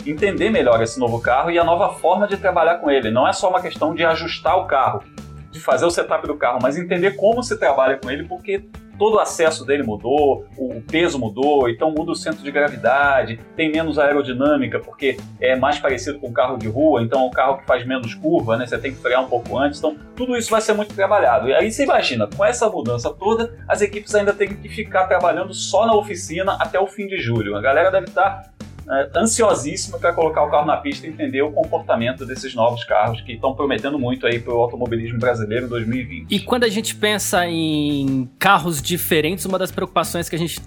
entender 0.06 0.52
melhor 0.52 0.82
esse 0.84 1.00
novo 1.00 1.20
carro 1.20 1.50
e 1.50 1.58
a 1.58 1.64
nova 1.64 1.96
forma 1.96 2.28
de 2.28 2.38
trabalhar 2.38 2.76
com 2.76 2.92
ele. 2.92 3.10
Não 3.10 3.28
é 3.28 3.34
só 3.34 3.50
uma 3.50 3.60
questão 3.60 3.96
de 3.96 4.06
ajustar 4.06 4.56
o 4.58 4.66
carro, 4.66 5.04
de 5.50 5.60
fazer 5.60 5.86
o 5.86 5.90
setup 5.90 6.28
do 6.28 6.38
carro, 6.38 6.60
mas 6.62 6.78
entender 6.78 7.16
como 7.16 7.42
se 7.42 7.58
trabalha 7.58 7.98
com 7.98 8.12
ele, 8.12 8.24
porque 8.26 8.64
todo 8.98 9.16
o 9.16 9.20
acesso 9.20 9.66
dele 9.66 9.84
mudou, 9.84 10.46
o 10.58 10.82
peso 10.82 11.20
mudou, 11.20 11.70
então 11.70 11.92
muda 11.92 12.12
o 12.12 12.16
centro 12.16 12.44
de 12.44 12.52
gravidade, 12.52 13.40
tem 13.56 13.72
menos 13.72 14.00
aerodinâmica, 14.00 14.80
porque 14.80 15.18
é 15.40 15.56
mais 15.56 15.80
parecido 15.80 16.20
com 16.20 16.28
um 16.28 16.34
carro 16.34 16.58
de 16.58 16.68
rua, 16.68 17.02
então 17.02 17.22
é 17.22 17.24
um 17.26 17.32
carro 17.32 17.58
que 17.58 17.66
faz 17.66 17.86
menos 17.86 18.14
curva, 18.14 18.58
né? 18.58 18.66
Você 18.66 18.78
tem 18.78 18.94
que 18.94 19.02
frear 19.02 19.24
um 19.24 19.28
pouco 19.28 19.58
antes, 19.58 19.80
então 19.80 19.96
tudo 20.16 20.36
isso 20.36 20.50
vai 20.50 20.62
ser 20.62 20.74
muito 20.74 20.94
trabalhado. 20.94 21.50
E 21.50 21.54
aí 21.54 21.72
você 21.72 21.84
imagina, 21.84 22.28
com 22.28 22.44
essa 22.44 22.70
mudança 22.70 23.12
toda, 23.12 23.56
as 23.68 23.82
equipes 23.82 24.14
ainda 24.16 24.34
têm 24.34 24.50
que 24.50 24.70
ficar 24.70 25.08
trabalhando 25.08 25.54
só 25.54 25.86
na 25.86 25.96
oficina 25.96 26.58
até 26.60 26.80
o 26.80 26.88
fim 26.88 27.08
de 27.08 27.18
julho. 27.18 27.56
A 27.56 27.62
galera 27.62 27.92
deve 27.92 28.08
estar 28.08 28.54
é, 28.90 29.10
ansiosíssima 29.16 29.98
para 29.98 30.14
colocar 30.14 30.44
o 30.44 30.52
carro 30.52 30.66
na 30.66 30.78
pista 30.78 31.08
e 31.08 31.10
entender 31.10 31.42
o 31.42 31.52
comportamento 31.52 32.26
desses 32.26 32.54
novos 32.54 32.84
carros 32.84 33.22
que 33.22 33.34
estão 33.34 33.56
prometendo 33.56 33.98
muito 33.98 34.28
aí 34.28 34.40
para 34.40 34.54
o 34.54 34.58
automobilismo 34.58 35.20
brasileiro 35.20 35.66
em 35.66 35.70
2020. 35.70 36.32
E 36.32 36.40
quando 36.40 36.64
a 36.64 36.70
gente 36.70 36.96
pensa 36.96 37.48
em 37.48 38.30
carros 38.38 38.82
diferentes, 38.82 39.46
uma 39.46 39.58
das 39.58 39.72
preocupações 39.72 40.30
que 40.30 40.36
a 40.36 40.40
gente 40.40 40.62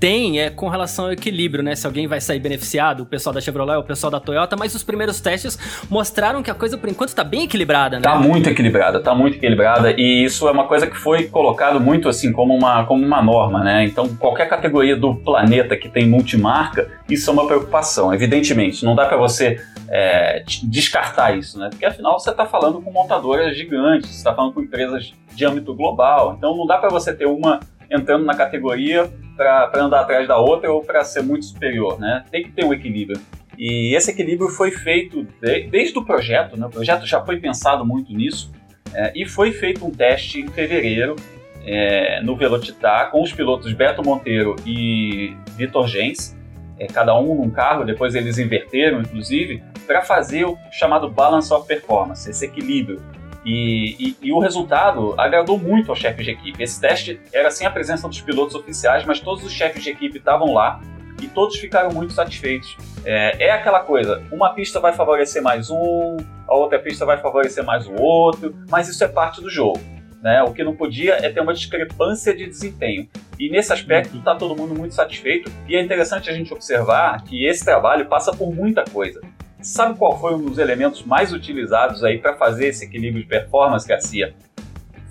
tem 0.00 0.40
é 0.40 0.50
com 0.50 0.68
relação 0.68 1.06
ao 1.06 1.12
equilíbrio, 1.12 1.62
né? 1.62 1.74
Se 1.74 1.86
alguém 1.86 2.06
vai 2.06 2.20
sair 2.20 2.38
beneficiado, 2.38 3.02
o 3.02 3.06
pessoal 3.06 3.32
da 3.32 3.40
Chevrolet, 3.40 3.78
o 3.78 3.82
pessoal 3.82 4.10
da 4.10 4.20
Toyota, 4.20 4.56
mas 4.56 4.74
os 4.74 4.82
primeiros 4.82 5.20
testes 5.20 5.58
mostraram 5.90 6.42
que 6.42 6.50
a 6.50 6.54
coisa, 6.54 6.78
por 6.78 6.88
enquanto, 6.88 7.14
tá 7.14 7.24
bem 7.24 7.44
equilibrada, 7.44 7.96
né? 7.96 8.02
Tá 8.02 8.16
muito 8.16 8.48
equilibrada, 8.48 9.00
tá 9.00 9.14
muito 9.14 9.36
equilibrada, 9.36 9.92
e 9.92 10.24
isso 10.24 10.48
é 10.48 10.50
uma 10.50 10.66
coisa 10.66 10.86
que 10.86 10.96
foi 10.96 11.28
colocado 11.28 11.80
muito 11.80 12.08
assim 12.08 12.32
como 12.32 12.54
uma, 12.54 12.84
como 12.84 13.04
uma 13.04 13.22
norma, 13.22 13.62
né? 13.62 13.84
Então, 13.84 14.08
qualquer 14.16 14.48
categoria 14.48 14.96
do 14.96 15.14
planeta 15.14 15.76
que 15.76 15.88
tem 15.88 16.06
multimarca, 16.06 16.88
isso 17.08 17.28
é 17.30 17.32
uma 17.32 17.46
preocupação, 17.46 18.12
evidentemente. 18.14 18.84
Não 18.84 18.94
dá 18.94 19.06
para 19.06 19.16
você 19.16 19.60
é, 19.88 20.44
descartar 20.64 21.36
isso, 21.36 21.58
né? 21.58 21.68
Porque 21.70 21.84
afinal 21.84 22.18
você 22.18 22.30
está 22.30 22.46
falando 22.46 22.80
com 22.80 22.90
montadoras 22.90 23.56
gigantes, 23.56 24.10
você 24.10 24.16
está 24.16 24.34
falando 24.34 24.52
com 24.52 24.60
empresas 24.60 25.12
de 25.34 25.44
âmbito 25.44 25.74
global, 25.74 26.34
então 26.36 26.56
não 26.56 26.66
dá 26.66 26.78
para 26.78 26.88
você 26.88 27.14
ter 27.14 27.26
uma 27.26 27.60
entrando 27.90 28.24
na 28.24 28.34
categoria 28.34 29.10
para 29.36 29.70
andar 29.76 30.00
atrás 30.00 30.26
da 30.26 30.36
outra 30.36 30.72
ou 30.72 30.82
para 30.82 31.04
ser 31.04 31.22
muito 31.22 31.44
superior, 31.44 31.98
né? 31.98 32.24
Tem 32.30 32.42
que 32.42 32.50
ter 32.50 32.64
um 32.64 32.72
equilíbrio. 32.72 33.20
E 33.56 33.94
esse 33.94 34.10
equilíbrio 34.10 34.48
foi 34.50 34.70
feito 34.70 35.26
de, 35.40 35.68
desde 35.68 35.98
o 35.98 36.04
projeto, 36.04 36.56
né? 36.56 36.66
O 36.66 36.70
projeto 36.70 37.06
já 37.06 37.24
foi 37.24 37.38
pensado 37.38 37.84
muito 37.84 38.12
nisso 38.12 38.52
é, 38.94 39.12
e 39.14 39.26
foi 39.26 39.52
feito 39.52 39.84
um 39.84 39.90
teste 39.90 40.40
em 40.40 40.48
fevereiro 40.48 41.16
é, 41.64 42.20
no 42.22 42.36
Velocitar 42.36 43.10
com 43.10 43.22
os 43.22 43.32
pilotos 43.32 43.72
Beto 43.72 44.02
Monteiro 44.02 44.56
e 44.64 45.36
Vitor 45.56 45.86
Gens, 45.86 46.36
é, 46.78 46.86
cada 46.86 47.18
um 47.18 47.34
num 47.34 47.50
carro, 47.50 47.84
depois 47.84 48.14
eles 48.14 48.38
inverteram, 48.38 49.00
inclusive, 49.00 49.62
para 49.86 50.02
fazer 50.02 50.44
o 50.44 50.56
chamado 50.70 51.10
balance 51.10 51.52
of 51.52 51.66
performance, 51.66 52.28
esse 52.30 52.44
equilíbrio 52.44 53.02
E, 53.48 53.96
e, 53.98 54.16
e, 54.28 54.32
o 54.32 54.38
resultado 54.38 55.14
agradou 55.16 55.58
muito 55.58 55.90
aos 55.90 55.98
chefes 55.98 56.22
de 56.22 56.32
equipe. 56.32 56.62
Esse 56.62 56.78
teste 56.78 57.18
era 57.32 57.50
sem 57.50 57.66
a 57.66 57.70
presença 57.70 58.06
dos 58.06 58.20
pilotos 58.20 58.54
oficiais, 58.54 59.06
mas 59.06 59.20
todos 59.20 59.42
os 59.42 59.50
chefes 59.50 59.82
de 59.82 59.88
equipe 59.88 60.18
estavam 60.18 60.52
lá 60.52 60.82
e 61.18 61.26
todos 61.26 61.56
ficaram 61.56 61.90
muito 61.90 62.12
satisfeitos. 62.12 62.76
É, 63.06 63.46
é, 63.46 63.50
aquela 63.50 63.80
coisa: 63.80 64.22
uma 64.30 64.52
pista 64.52 64.78
vai 64.78 64.92
favorecer 64.92 65.42
mais 65.42 65.70
um, 65.70 66.18
a 66.46 66.54
outra 66.54 66.78
pista 66.78 67.06
vai 67.06 67.16
favorecer 67.16 67.64
mais 67.64 67.86
o 67.86 67.94
outro, 67.94 68.54
mas 68.68 68.86
isso 68.86 69.02
é 69.02 69.08
parte 69.08 69.40
do 69.40 69.48
jogo. 69.48 69.80
Né? 70.20 70.42
O 70.42 70.52
que 70.52 70.62
não 70.62 70.76
podia 70.76 71.14
é 71.14 71.30
ter 71.30 71.40
uma 71.40 71.54
discrepância 71.54 72.36
de 72.36 72.46
desempenho. 72.46 73.08
E 73.38 73.48
nesse 73.48 73.72
aspecto 73.72 74.18
está 74.18 74.34
todo 74.34 74.54
mundo 74.54 74.74
muito 74.74 74.92
satisfeito. 74.94 75.50
E 75.66 75.74
é 75.74 75.80
interessante 75.80 76.28
a 76.28 76.34
gente 76.34 76.52
observar 76.52 77.22
que 77.22 77.46
esse 77.46 77.64
trabalho 77.64 78.06
passa 78.06 78.30
por 78.32 78.52
muita 78.54 78.84
coisa. 78.84 79.20
Sabe 79.60 79.98
qual 79.98 80.18
foi 80.18 80.34
um 80.34 80.44
dos 80.44 80.58
elementos 80.58 81.02
mais 81.02 81.32
utilizados 81.32 82.04
aí 82.04 82.18
para 82.18 82.36
fazer 82.36 82.68
esse 82.68 82.84
equilíbrio 82.84 83.22
de 83.22 83.28
performance, 83.28 83.86
Garcia? 83.86 84.34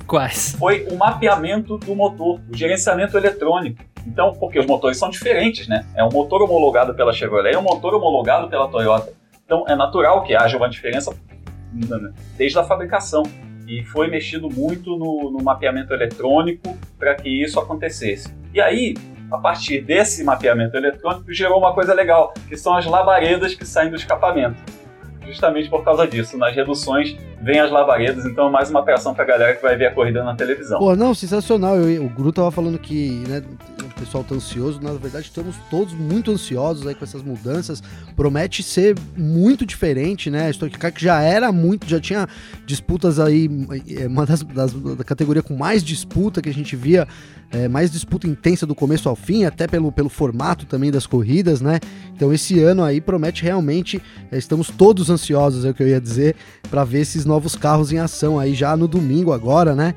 Quais? 0.05 0.55
Foi 0.57 0.87
o 0.89 0.95
mapeamento 0.95 1.77
do 1.77 1.93
motor, 1.93 2.39
o 2.49 2.55
gerenciamento 2.55 3.17
eletrônico. 3.17 3.83
Então, 4.05 4.33
porque 4.33 4.57
os 4.57 4.65
motores 4.65 4.97
são 4.97 5.09
diferentes, 5.09 5.67
né? 5.67 5.85
É 5.93 6.03
um 6.03 6.09
motor 6.09 6.41
homologado 6.41 6.93
pela 6.93 7.11
Chevrolet 7.11 7.53
e 7.53 7.57
um 7.57 7.61
motor 7.61 7.93
homologado 7.93 8.47
pela 8.47 8.69
Toyota. 8.69 9.11
Então, 9.45 9.65
é 9.67 9.75
natural 9.75 10.23
que 10.23 10.33
haja 10.33 10.55
uma 10.55 10.69
diferença 10.69 11.13
desde 12.37 12.57
a 12.57 12.63
fabricação. 12.63 13.23
E 13.67 13.83
foi 13.83 14.07
mexido 14.09 14.49
muito 14.49 14.97
no, 14.97 15.29
no 15.29 15.43
mapeamento 15.43 15.93
eletrônico 15.93 16.77
para 16.97 17.15
que 17.15 17.29
isso 17.29 17.59
acontecesse. 17.59 18.33
E 18.53 18.61
aí, 18.61 18.95
a 19.31 19.37
partir 19.37 19.81
desse 19.81 20.23
mapeamento 20.23 20.77
eletrônico, 20.77 21.33
gerou 21.33 21.59
uma 21.59 21.73
coisa 21.73 21.93
legal, 21.93 22.33
que 22.47 22.55
são 22.55 22.75
as 22.75 22.85
labaredas 22.85 23.53
que 23.53 23.65
saem 23.65 23.89
do 23.89 23.95
escapamento 23.95 24.61
justamente 25.27 25.69
por 25.69 25.83
causa 25.83 26.07
disso. 26.07 26.37
Nas 26.37 26.55
reduções 26.55 27.17
vem 27.41 27.59
as 27.59 27.71
lavaredas, 27.71 28.25
então 28.25 28.47
é 28.47 28.51
mais 28.51 28.69
uma 28.69 28.79
atração 28.79 29.13
pra 29.13 29.23
galera 29.23 29.55
que 29.55 29.61
vai 29.61 29.75
ver 29.75 29.87
a 29.87 29.93
corrida 29.93 30.23
na 30.23 30.35
televisão. 30.35 30.79
Pô, 30.79 30.95
não, 30.95 31.13
sensacional. 31.13 31.77
Eu, 31.77 32.05
o 32.05 32.09
Gru 32.09 32.31
tava 32.31 32.51
falando 32.51 32.79
que 32.79 33.23
né, 33.27 33.43
o 33.81 33.99
pessoal 33.99 34.23
tá 34.23 34.35
ansioso. 34.35 34.81
Na 34.81 34.93
verdade, 34.93 35.25
estamos 35.25 35.55
todos 35.69 35.93
muito 35.93 36.31
ansiosos 36.31 36.87
aí 36.87 36.95
com 36.95 37.05
essas 37.05 37.21
mudanças. 37.21 37.81
Promete 38.15 38.63
ser 38.63 38.95
muito 39.15 39.65
diferente, 39.65 40.29
né? 40.29 40.47
A 40.47 40.49
Stock 40.49 40.77
Car 40.77 40.91
que 40.91 41.03
já 41.03 41.21
era 41.21 41.51
muito, 41.51 41.87
já 41.87 41.99
tinha 41.99 42.27
disputas 42.65 43.19
aí, 43.19 43.49
é, 43.97 44.07
uma 44.07 44.25
das, 44.25 44.43
das 44.43 44.73
da 44.73 45.03
categoria 45.03 45.43
com 45.43 45.55
mais 45.55 45.83
disputa 45.83 46.41
que 46.41 46.49
a 46.49 46.53
gente 46.53 46.75
via 46.75 47.07
é, 47.51 47.67
mais 47.67 47.91
disputa 47.91 48.27
intensa 48.27 48.65
do 48.65 48.75
começo 48.75 49.07
ao 49.07 49.15
fim, 49.15 49.45
até 49.45 49.67
pelo, 49.67 49.91
pelo 49.91 50.09
formato 50.09 50.65
também 50.65 50.91
das 50.91 51.05
corridas, 51.05 51.61
né? 51.61 51.79
Então 52.13 52.33
esse 52.33 52.59
ano 52.59 52.83
aí 52.83 52.99
promete 52.99 53.43
realmente, 53.43 54.01
é, 54.31 54.37
estamos 54.37 54.69
todos 54.69 55.09
ansiosos, 55.09 55.63
é 55.63 55.69
o 55.69 55.73
que 55.73 55.83
eu 55.83 55.87
ia 55.87 56.01
dizer, 56.01 56.35
para 56.69 56.83
ver 56.83 57.01
esses 57.01 57.25
novos 57.27 57.55
carros 57.55 57.91
em 57.91 57.99
ação 57.99 58.39
aí 58.39 58.53
já 58.53 58.75
no 58.75 58.87
domingo 58.87 59.33
agora, 59.33 59.75
né? 59.75 59.93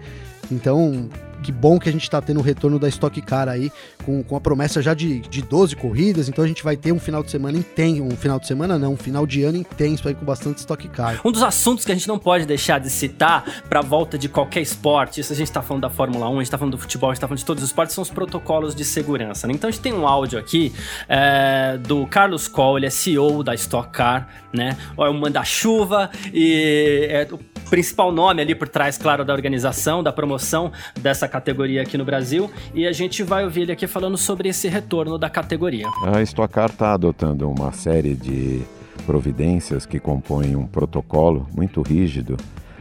Então, 0.51 1.09
que 1.43 1.53
bom 1.53 1.79
que 1.79 1.89
a 1.89 1.93
gente 1.93 2.03
está 2.03 2.21
tendo 2.21 2.41
o 2.41 2.43
retorno 2.43 2.79
da 2.79 2.89
Stock 2.89 3.21
Car 3.23 3.49
aí, 3.49 3.73
com, 4.05 4.23
com 4.23 4.37
a 4.37 4.41
promessa 4.41 4.81
já 4.83 4.95
de, 4.95 5.21
de 5.21 5.43
12 5.43 5.77
corridas, 5.77 6.29
então 6.29 6.45
a 6.45 6.49
gente 6.49 6.63
vai 6.63 6.77
ter 6.77 6.93
um 6.93 7.01
final 7.01 7.23
de 7.23 7.31
semana 7.31 7.59
intenso, 7.59 8.03
um 8.03 8.17
final 8.17 8.39
de 8.39 8.47
semana 8.47 8.79
não, 8.79 8.93
um 8.93 8.97
final 8.97 9.27
de 9.27 9.43
ano 9.43 9.59
intenso 9.59 10.09
aí 10.09 10.15
com 10.15 10.25
bastante 10.25 10.59
Stock 10.59 10.87
Car. 10.89 11.21
Um 11.25 11.33
dos 11.33 11.43
assuntos 11.43 11.85
que 11.85 11.93
a 11.93 11.95
gente 11.95 12.09
não 12.09 12.19
pode 12.19 12.47
deixar 12.47 12.79
de 12.79 12.91
citar 12.91 13.45
para 13.69 13.81
a 13.81 13.83
volta 13.83 14.19
de 14.19 14.29
qualquer 14.29 14.61
esporte, 14.61 15.21
isso 15.21 15.33
a 15.33 15.37
gente 15.37 15.49
está 15.49 15.63
falando 15.63 15.83
da 15.83 15.91
Fórmula 15.91 16.29
1, 16.29 16.31
a 16.31 16.35
gente 16.35 16.43
está 16.43 16.59
falando 16.59 16.73
do 16.73 16.79
futebol, 16.79 17.11
a 17.11 17.13
gente 17.13 17.19
está 17.19 17.29
falando 17.29 17.39
de 17.39 17.45
todos 17.45 17.63
os 17.63 17.69
esportes, 17.69 17.95
são 17.95 18.03
os 18.03 18.11
protocolos 18.11 18.75
de 18.75 18.85
segurança. 18.85 19.47
Né? 19.47 19.55
Então 19.55 19.69
a 19.69 19.71
gente 19.71 19.83
tem 19.83 19.93
um 19.93 20.07
áudio 20.07 20.39
aqui 20.39 20.73
é, 21.09 21.79
do 21.79 22.07
Carlos 22.07 22.49
Coll, 22.49 22.79
ele 22.79 22.87
é 22.87 22.91
CEO 22.91 23.43
da 23.43 23.55
Stock 23.55 23.91
Car, 23.91 24.29
né? 24.53 24.77
É 24.99 25.09
o 25.09 25.15
manda-chuva 25.15 26.11
e 26.33 27.07
é 27.09 27.29
principal 27.71 28.11
nome 28.11 28.43
ali 28.43 28.55
por 28.55 28.69
trás, 28.69 28.99
claro, 28.99 29.25
da 29.25 29.33
organização, 29.33 30.03
da 30.03 30.13
promoção 30.13 30.73
dessa 31.01 31.29
categoria 31.29 31.83
aqui 31.83 31.97
no 31.97 32.05
Brasil. 32.05 32.51
E 32.75 32.87
a 32.87 32.93
gente 32.93 33.23
vai 33.23 33.45
ouvir 33.45 33.63
ele 33.63 33.73
aqui 33.73 33.87
falando 33.87 34.19
sobre 34.19 34.49
esse 34.49 34.69
retorno 34.69 35.17
da 35.17 35.31
categoria. 35.31 35.87
A 36.13 36.21
Stock 36.23 36.53
Car 36.53 36.71
está 36.71 36.93
adotando 36.93 37.49
uma 37.49 37.73
série 37.73 38.15
de 38.15 38.61
providências 39.07 39.87
que 39.87 40.01
compõem 40.01 40.57
um 40.57 40.67
protocolo 40.67 41.49
muito 41.55 41.81
rígido 41.81 42.37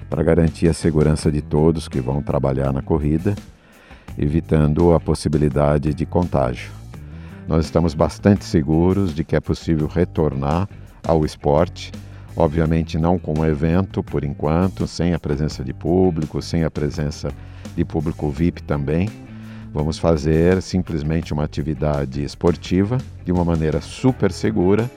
para 0.09 0.23
garantir 0.23 0.67
a 0.67 0.73
segurança 0.73 1.31
de 1.31 1.41
todos 1.41 1.87
que 1.87 2.01
vão 2.01 2.21
trabalhar 2.21 2.73
na 2.73 2.81
corrida, 2.81 3.35
evitando 4.17 4.93
a 4.93 4.99
possibilidade 4.99 5.93
de 5.93 6.05
contágio. 6.05 6.71
Nós 7.47 7.65
estamos 7.65 7.93
bastante 7.93 8.43
seguros 8.43 9.13
de 9.13 9.23
que 9.23 9.35
é 9.35 9.39
possível 9.39 9.87
retornar 9.87 10.67
ao 11.07 11.23
esporte 11.25 11.91
Obviamente 12.35 12.97
não 12.97 13.17
com 13.19 13.39
o 13.39 13.45
evento 13.45 14.03
por 14.03 14.23
enquanto, 14.23 14.87
sem 14.87 15.13
a 15.13 15.19
presença 15.19 15.63
de 15.63 15.73
público, 15.73 16.41
sem 16.41 16.63
a 16.63 16.71
presença 16.71 17.29
de 17.75 17.83
público 17.83 18.29
VIP 18.29 18.63
também. 18.63 19.09
Vamos 19.73 19.99
fazer 19.99 20.61
simplesmente 20.61 21.33
uma 21.33 21.43
atividade 21.43 22.23
esportiva 22.23 22.97
de 23.23 23.31
uma 23.31 23.45
maneira 23.45 23.81
super 23.81 24.31
segura, 24.31 24.89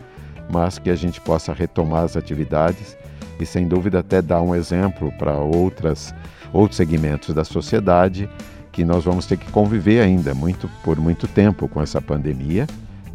mas 0.51 0.79
que 0.79 0.89
a 0.89 0.95
gente 0.95 1.21
possa 1.21 1.53
retomar 1.53 2.05
as 2.05 2.17
atividades 2.17 2.97
e 3.39 3.45
sem 3.45 3.67
dúvida 3.67 3.99
até 3.99 4.23
dar 4.23 4.41
um 4.41 4.55
exemplo 4.55 5.12
para 5.19 5.37
outras 5.37 6.15
outros 6.53 6.77
segmentos 6.77 7.35
da 7.35 7.45
sociedade 7.45 8.29
que 8.71 8.85
nós 8.85 9.05
vamos 9.05 9.27
ter 9.27 9.39
que 9.39 9.51
conviver 9.51 10.01
ainda 10.01 10.35
muito 10.35 10.69
por 10.85 10.99
muito 10.99 11.27
tempo 11.27 11.67
com 11.67 11.81
essa 11.81 12.01
pandemia 12.01 12.67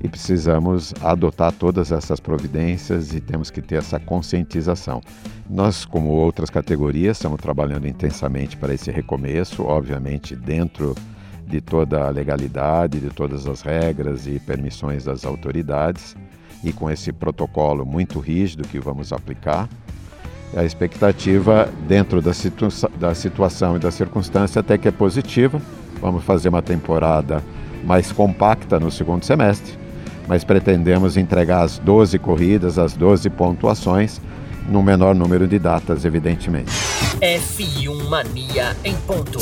e 0.04 0.08
precisamos 0.08 0.94
adotar 1.02 1.52
todas 1.52 1.92
essas 1.92 2.20
providências 2.20 3.14
e 3.14 3.20
temos 3.20 3.50
que 3.50 3.62
ter 3.62 3.76
essa 3.76 4.00
conscientização. 4.00 5.02
Nós, 5.50 5.86
como 5.86 6.10
outras 6.10 6.50
categorias, 6.50 7.18
estamos 7.18 7.42
trabalhando 7.42 7.88
intensamente 7.88 8.56
para 8.56 8.74
esse 8.74 8.92
recomeço, 8.92 9.64
obviamente 9.64 10.36
dentro 10.36 10.96
de 11.48 11.62
toda 11.62 12.06
a 12.06 12.10
legalidade, 12.10 13.00
de 13.00 13.10
todas 13.10 13.48
as 13.48 13.62
regras 13.62 14.28
e 14.28 14.40
permissões 14.40 15.06
das 15.06 15.26
autoridades 15.26 16.16
e 16.64 16.74
com 16.74 16.92
esse 16.92 17.12
protocolo 17.12 17.86
muito 17.86 18.20
rígido 18.20 18.68
que 18.68 18.80
vamos 18.80 19.14
aplicar. 19.14 19.68
A 20.56 20.64
expectativa 20.64 21.70
dentro 21.88 22.22
da, 22.22 22.32
da 23.00 23.16
situação 23.16 23.76
e 23.76 23.80
da 23.80 23.92
circunstância 23.92 24.60
até 24.60 24.78
que 24.78 24.88
é 24.88 24.92
positiva. 24.92 25.62
Vamos 26.00 26.24
fazer 26.24 26.50
uma 26.50 26.62
temporada 26.62 27.44
mais 27.84 28.12
compacta 28.12 28.80
no 28.80 28.92
segundo 28.92 29.24
semestre 29.24 29.87
mas 30.28 30.44
pretendemos 30.44 31.18
entregar 31.18 31.62
as 31.62 31.80
12 31.80 32.20
corridas, 32.20 32.78
as 32.78 32.94
12 32.94 33.30
pontuações, 33.30 34.20
no 34.68 34.84
menor 34.84 35.16
número 35.16 35.48
de 35.48 35.58
datas, 35.58 36.04
evidentemente. 36.04 36.72
F1 37.22 38.10
Mania 38.10 38.76
em 38.84 38.96
ponto. 38.98 39.40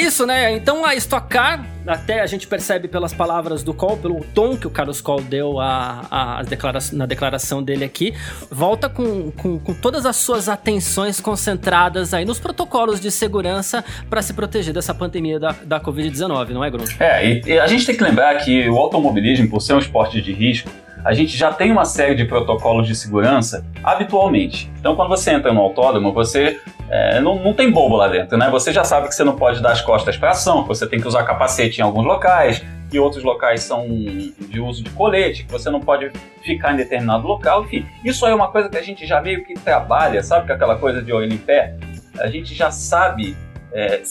Isso, 0.00 0.26
né? 0.26 0.54
Então 0.54 0.84
a 0.84 0.94
Stock 0.94 1.28
Car 1.28 1.64
até 1.86 2.20
a 2.20 2.26
gente 2.26 2.46
percebe 2.46 2.88
pelas 2.88 3.12
palavras 3.12 3.62
do 3.62 3.74
Cole, 3.74 3.98
pelo 4.00 4.24
tom 4.34 4.56
que 4.56 4.66
o 4.66 4.70
Carlos 4.70 5.00
Cole 5.00 5.24
deu 5.24 5.58
a, 5.60 6.06
a, 6.10 6.40
a 6.40 6.42
declara 6.42 6.78
na 6.92 7.06
declaração 7.06 7.62
dele 7.62 7.84
aqui, 7.84 8.14
volta 8.50 8.88
com, 8.88 9.30
com, 9.32 9.58
com, 9.58 9.74
todas 9.74 10.06
as 10.06 10.16
suas 10.16 10.48
atenções 10.48 11.20
concentradas 11.20 12.14
aí 12.14 12.24
nos 12.24 12.38
protocolos 12.38 13.00
de 13.00 13.10
segurança 13.10 13.84
para 14.08 14.22
se 14.22 14.32
proteger 14.34 14.72
dessa 14.72 14.94
pandemia 14.94 15.38
da, 15.38 15.54
da 15.64 15.80
Covid-19, 15.80 16.50
não 16.50 16.64
é, 16.64 16.70
Bruno? 16.70 16.86
É, 16.98 17.26
e, 17.26 17.42
e 17.46 17.58
a 17.58 17.66
gente 17.66 17.86
tem 17.86 17.96
que 17.96 18.02
lembrar 18.02 18.34
que 18.36 18.68
o 18.68 18.76
automobilismo, 18.76 19.48
por 19.48 19.60
ser 19.60 19.74
um 19.74 19.78
esporte 19.78 20.20
de 20.20 20.32
risco, 20.32 20.70
a 21.04 21.14
gente 21.14 21.36
já 21.36 21.52
tem 21.52 21.72
uma 21.72 21.84
série 21.84 22.14
de 22.14 22.24
protocolos 22.24 22.86
de 22.86 22.94
segurança 22.94 23.64
habitualmente. 23.82 24.70
Então, 24.78 24.94
quando 24.94 25.08
você 25.08 25.32
entra 25.32 25.52
no 25.52 25.60
autódromo, 25.60 26.12
você 26.12 26.60
é, 26.90 27.20
não, 27.20 27.36
não 27.36 27.54
tem 27.54 27.70
bobo 27.70 27.94
lá 27.94 28.08
dentro, 28.08 28.36
né? 28.36 28.50
Você 28.50 28.72
já 28.72 28.82
sabe 28.82 29.08
que 29.08 29.14
você 29.14 29.22
não 29.22 29.36
pode 29.36 29.62
dar 29.62 29.70
as 29.70 29.80
costas 29.80 30.16
para 30.16 30.30
ação, 30.30 30.62
que 30.62 30.68
você 30.68 30.88
tem 30.88 31.00
que 31.00 31.06
usar 31.06 31.22
capacete 31.22 31.80
em 31.80 31.84
alguns 31.84 32.04
locais, 32.04 32.64
que 32.90 32.98
outros 32.98 33.22
locais 33.22 33.62
são 33.62 33.86
de 33.86 34.60
uso 34.60 34.82
de 34.82 34.90
colete, 34.90 35.44
que 35.44 35.52
você 35.52 35.70
não 35.70 35.80
pode 35.80 36.10
ficar 36.42 36.72
em 36.72 36.76
determinado 36.76 37.28
local, 37.28 37.64
enfim. 37.64 37.86
Isso 38.04 38.26
é 38.26 38.34
uma 38.34 38.48
coisa 38.48 38.68
que 38.68 38.76
a 38.76 38.82
gente 38.82 39.06
já 39.06 39.20
meio 39.20 39.44
que 39.44 39.54
trabalha, 39.54 40.20
sabe? 40.24 40.46
Que 40.46 40.52
aquela 40.52 40.76
coisa 40.76 41.00
de 41.00 41.12
olho 41.12 41.32
em 41.32 41.38
pé. 41.38 41.76
A 42.18 42.26
gente 42.26 42.52
já 42.56 42.72
sabe 42.72 43.36
é, 43.72 44.02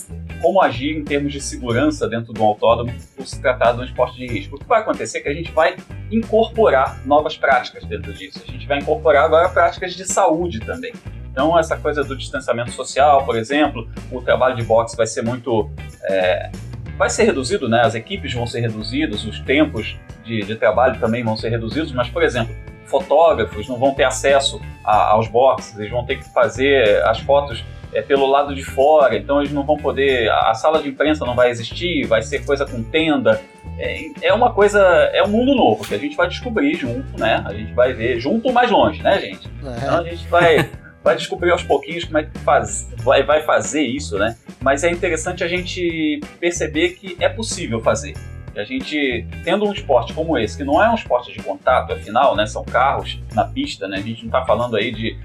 como 0.41 0.61
agir 0.61 0.95
em 0.95 1.03
termos 1.03 1.33
de 1.33 1.41
segurança 1.41 2.07
dentro 2.07 2.31
do 2.31 2.41
autódromo 2.41 2.93
por 3.13 3.27
se 3.27 3.41
tratar 3.41 3.73
de 3.73 3.81
um 3.81 3.83
esporte 3.83 4.17
de 4.17 4.25
risco. 4.25 4.55
O 4.55 4.59
que 4.59 4.65
vai 4.65 4.79
acontecer 4.79 5.17
é 5.17 5.21
que 5.21 5.27
a 5.27 5.33
gente 5.33 5.51
vai 5.51 5.75
incorporar 6.09 7.05
novas 7.05 7.37
práticas 7.37 7.83
dentro 7.83 8.13
disso. 8.13 8.41
A 8.47 8.49
gente 8.49 8.65
vai 8.65 8.79
incorporar 8.79 9.25
agora 9.25 9.49
práticas 9.49 9.93
de 9.93 10.05
saúde 10.05 10.61
também. 10.61 10.93
Então, 11.39 11.57
essa 11.57 11.77
coisa 11.77 12.03
do 12.03 12.17
distanciamento 12.17 12.71
social, 12.71 13.23
por 13.23 13.37
exemplo, 13.37 13.87
o 14.11 14.21
trabalho 14.21 14.57
de 14.57 14.63
boxe 14.63 14.97
vai 14.97 15.07
ser 15.07 15.21
muito. 15.21 15.71
É, 16.03 16.51
vai 16.97 17.09
ser 17.09 17.23
reduzido, 17.23 17.69
né? 17.69 17.79
As 17.79 17.95
equipes 17.95 18.33
vão 18.33 18.45
ser 18.45 18.59
reduzidas, 18.59 19.23
os 19.23 19.39
tempos 19.39 19.95
de, 20.25 20.41
de 20.41 20.57
trabalho 20.57 20.99
também 20.99 21.23
vão 21.23 21.37
ser 21.37 21.47
reduzidos, 21.47 21.93
mas, 21.93 22.09
por 22.09 22.23
exemplo, 22.23 22.53
fotógrafos 22.87 23.69
não 23.69 23.77
vão 23.77 23.93
ter 23.93 24.03
acesso 24.03 24.59
a, 24.83 25.11
aos 25.11 25.29
boxes, 25.29 25.79
eles 25.79 25.89
vão 25.89 26.05
ter 26.05 26.17
que 26.17 26.25
fazer 26.33 27.01
as 27.05 27.21
fotos 27.21 27.63
é, 27.93 28.01
pelo 28.01 28.27
lado 28.27 28.53
de 28.53 28.65
fora, 28.65 29.15
então 29.15 29.39
eles 29.39 29.53
não 29.53 29.63
vão 29.63 29.77
poder. 29.77 30.29
A, 30.29 30.51
a 30.51 30.53
sala 30.55 30.81
de 30.81 30.89
imprensa 30.89 31.25
não 31.25 31.35
vai 31.35 31.49
existir, 31.49 32.05
vai 32.05 32.21
ser 32.21 32.43
coisa 32.45 32.65
com 32.65 32.83
tenda. 32.83 33.39
É, 33.77 34.27
é 34.27 34.33
uma 34.33 34.51
coisa. 34.51 34.81
É 35.13 35.23
um 35.23 35.29
mundo 35.29 35.55
novo 35.55 35.87
que 35.87 35.95
a 35.95 35.97
gente 35.97 36.17
vai 36.17 36.27
descobrir 36.27 36.75
junto, 36.75 37.17
né? 37.17 37.41
A 37.45 37.53
gente 37.53 37.71
vai 37.71 37.93
ver 37.93 38.19
junto 38.19 38.51
mais 38.51 38.69
longe, 38.69 39.01
né, 39.01 39.21
gente? 39.21 39.47
É. 39.47 39.77
Então 39.77 39.99
a 39.99 40.03
gente 40.03 40.27
vai. 40.27 40.69
Vai 41.03 41.15
descobrir 41.15 41.51
aos 41.51 41.63
pouquinhos 41.63 42.03
como 42.03 42.17
é 42.17 42.23
que 42.23 42.37
faz, 42.39 42.89
vai, 42.97 43.23
vai 43.23 43.41
fazer 43.43 43.81
isso, 43.81 44.17
né? 44.17 44.35
Mas 44.61 44.83
é 44.83 44.91
interessante 44.91 45.43
a 45.43 45.47
gente 45.47 46.19
perceber 46.39 46.89
que 46.89 47.17
é 47.19 47.29
possível 47.29 47.79
fazer. 47.79 48.13
a 48.55 48.63
gente, 48.63 49.25
tendo 49.43 49.65
um 49.65 49.71
esporte 49.71 50.13
como 50.13 50.37
esse, 50.37 50.57
que 50.57 50.63
não 50.63 50.83
é 50.83 50.89
um 50.89 50.95
esporte 50.95 51.31
de 51.31 51.41
contato, 51.41 51.93
afinal, 51.93 52.35
né? 52.35 52.45
São 52.45 52.63
carros 52.63 53.19
na 53.33 53.45
pista, 53.45 53.87
né? 53.87 53.97
A 53.97 54.01
gente 54.01 54.21
não 54.21 54.27
está 54.27 54.43
falando 54.45 54.75
aí 54.75 54.91
de 54.91 55.17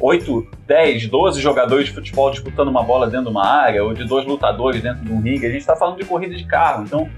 8, 0.00 0.48
10, 0.66 1.06
12 1.08 1.40
jogadores 1.40 1.86
de 1.86 1.92
futebol 1.92 2.30
disputando 2.30 2.68
uma 2.68 2.82
bola 2.82 3.06
dentro 3.06 3.26
de 3.26 3.30
uma 3.30 3.46
área, 3.46 3.84
ou 3.84 3.92
de 3.92 4.04
dois 4.04 4.26
lutadores 4.26 4.82
dentro 4.82 5.04
de 5.04 5.12
um 5.12 5.20
ringue. 5.20 5.46
A 5.46 5.50
gente 5.50 5.60
está 5.60 5.76
falando 5.76 5.98
de 5.98 6.04
corrida 6.04 6.34
de 6.34 6.44
carro. 6.44 6.84
Então, 6.84 7.08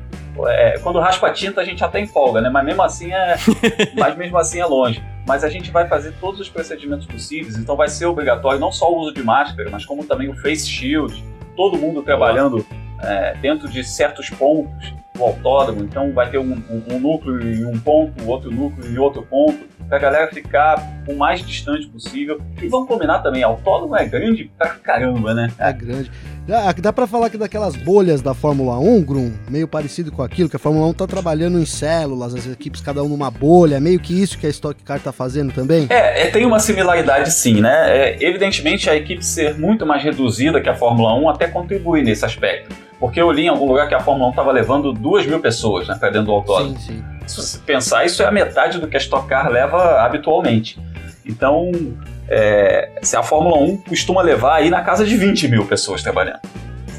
é, 0.49 0.79
quando 0.83 0.99
raspa 0.99 1.31
tinta, 1.31 1.61
a 1.61 1.65
gente 1.65 1.83
até 1.83 2.01
empolga, 2.01 2.41
né? 2.41 2.51
Mas 2.51 2.65
mesmo 2.65 2.83
assim 2.83 3.13
é, 3.13 3.37
mas 3.97 4.17
mesmo 4.17 4.37
assim 4.37 4.61
é 4.61 4.67
longe. 4.67 5.03
Mas 5.27 5.45
a 5.45 5.49
gente 5.49 5.71
vai 5.71 5.87
fazer 5.89 6.13
todos 6.21 6.41
os 6.41 6.49
procedimentos 6.49 7.07
possíveis, 7.07 7.57
então 7.57 7.77
vai 7.77 7.89
ser 7.89 8.07
obrigatório 8.07 8.59
não 8.59 8.73
só 8.73 8.93
o 8.93 9.01
uso 9.01 9.15
de 9.15 9.23
máscara, 9.23 9.71
mas 9.71 9.85
como 9.85 10.05
também 10.05 10.29
o 10.29 10.35
face 10.35 10.69
shield. 10.69 11.23
Todo 11.57 11.79
mundo 11.79 12.03
trabalhando 12.03 12.65
é, 13.03 13.35
dentro 13.37 13.69
de 13.69 13.85
certos 13.85 14.31
pontos 14.31 14.95
do 15.15 15.23
autódromo. 15.23 15.85
Então 15.85 16.13
vai 16.13 16.31
ter 16.31 16.39
um, 16.39 16.53
um, 16.53 16.95
um 16.95 16.99
núcleo 16.99 17.41
em 17.41 17.65
um 17.65 17.79
ponto, 17.79 18.29
outro 18.29 18.51
núcleo 18.51 18.91
em 18.91 18.99
outro 18.99 19.23
ponto 19.23 19.73
pra 19.89 19.99
galera 19.99 20.33
ficar 20.33 20.83
o 21.07 21.15
mais 21.15 21.45
distante 21.45 21.87
possível. 21.87 22.41
E 22.61 22.67
vamos 22.69 22.89
combinar 22.89 23.19
também, 23.19 23.43
autódromo 23.43 23.95
é 23.95 24.07
grande 24.07 24.51
pra 24.57 24.71
caramba, 24.71 25.35
né? 25.35 25.53
É 25.59 25.73
grande. 25.73 26.11
Dá, 26.47 26.73
dá 26.73 26.93
pra 26.93 27.07
falar 27.07 27.31
que 27.31 27.39
daquelas 27.39 27.77
bolhas 27.77 28.21
da 28.21 28.35
Fórmula 28.35 28.77
1, 28.79 29.03
Grum, 29.03 29.33
meio 29.49 29.69
parecido 29.69 30.11
com 30.11 30.23
aquilo, 30.23 30.49
que 30.49 30.57
a 30.57 30.59
Fórmula 30.59 30.87
1 30.89 30.95
tá 30.95 31.07
trabalhando 31.07 31.59
em 31.59 31.65
células, 31.65 32.35
as 32.35 32.47
equipes 32.47 32.81
cada 32.81 33.03
um 33.03 33.09
numa 33.09 33.31
bolha, 33.31 33.79
meio 33.79 34.01
que 34.01 34.21
isso 34.21 34.37
que 34.37 34.47
a 34.47 34.51
Stock 34.51 34.83
Car 34.83 34.99
tá 34.99 35.13
fazendo 35.13 35.53
também? 35.53 35.87
É, 35.89 36.23
é 36.23 36.31
tem 36.31 36.45
uma 36.45 36.59
similaridade 36.59 37.31
sim, 37.31 37.61
né? 37.61 37.97
É, 37.97 38.17
evidentemente 38.21 38.91
a 38.91 38.97
equipe 38.97 39.25
ser 39.25 39.57
muito 39.57 39.87
mais 39.87 40.03
reduzida 40.03 40.61
que 40.61 40.69
a 40.69 40.75
Fórmula 40.75 41.15
1 41.15 41.29
até 41.29 41.47
contribui 41.47 42.03
nesse 42.03 42.25
aspecto. 42.25 42.75
Porque 42.99 43.21
eu 43.21 43.31
li 43.31 43.43
em 43.43 43.49
algum 43.49 43.67
lugar 43.67 43.89
que 43.89 43.95
a 43.95 44.01
Fórmula 44.01 44.29
1 44.29 44.31
estava 44.31 44.53
levando 44.53 44.93
duas 44.93 45.27
mil 45.27 45.41
pessoas 45.41 45.87
né, 45.87 45.97
para 45.99 46.11
dentro 46.11 46.27
do 46.27 46.33
autódromo. 46.33 46.79
Sim, 46.79 46.95
sim. 46.95 47.05
Se 47.27 47.37
você 47.37 47.59
pensar, 47.59 48.05
isso 48.05 48.23
é 48.23 48.27
a 48.27 48.33
metade 48.33 48.79
do 48.79 48.89
que 48.89 48.97
a 48.97 49.01
Stock 49.01 49.29
Car 49.29 49.49
leva 49.49 50.01
habitualmente. 50.03 50.79
Então, 51.25 51.71
é, 52.29 52.91
se 53.03 53.17
a 53.17 53.23
Fórmula 53.23 53.59
1 53.59 53.79
costuma 53.89 54.23
levar 54.23 54.57
aí 54.57 54.71
na 54.71 54.83
casa 54.83 55.05
de 55.05 55.17
20 55.17 55.49
mil 55.49 55.67
pessoas 55.67 56.03
trabalhando. 56.03 56.41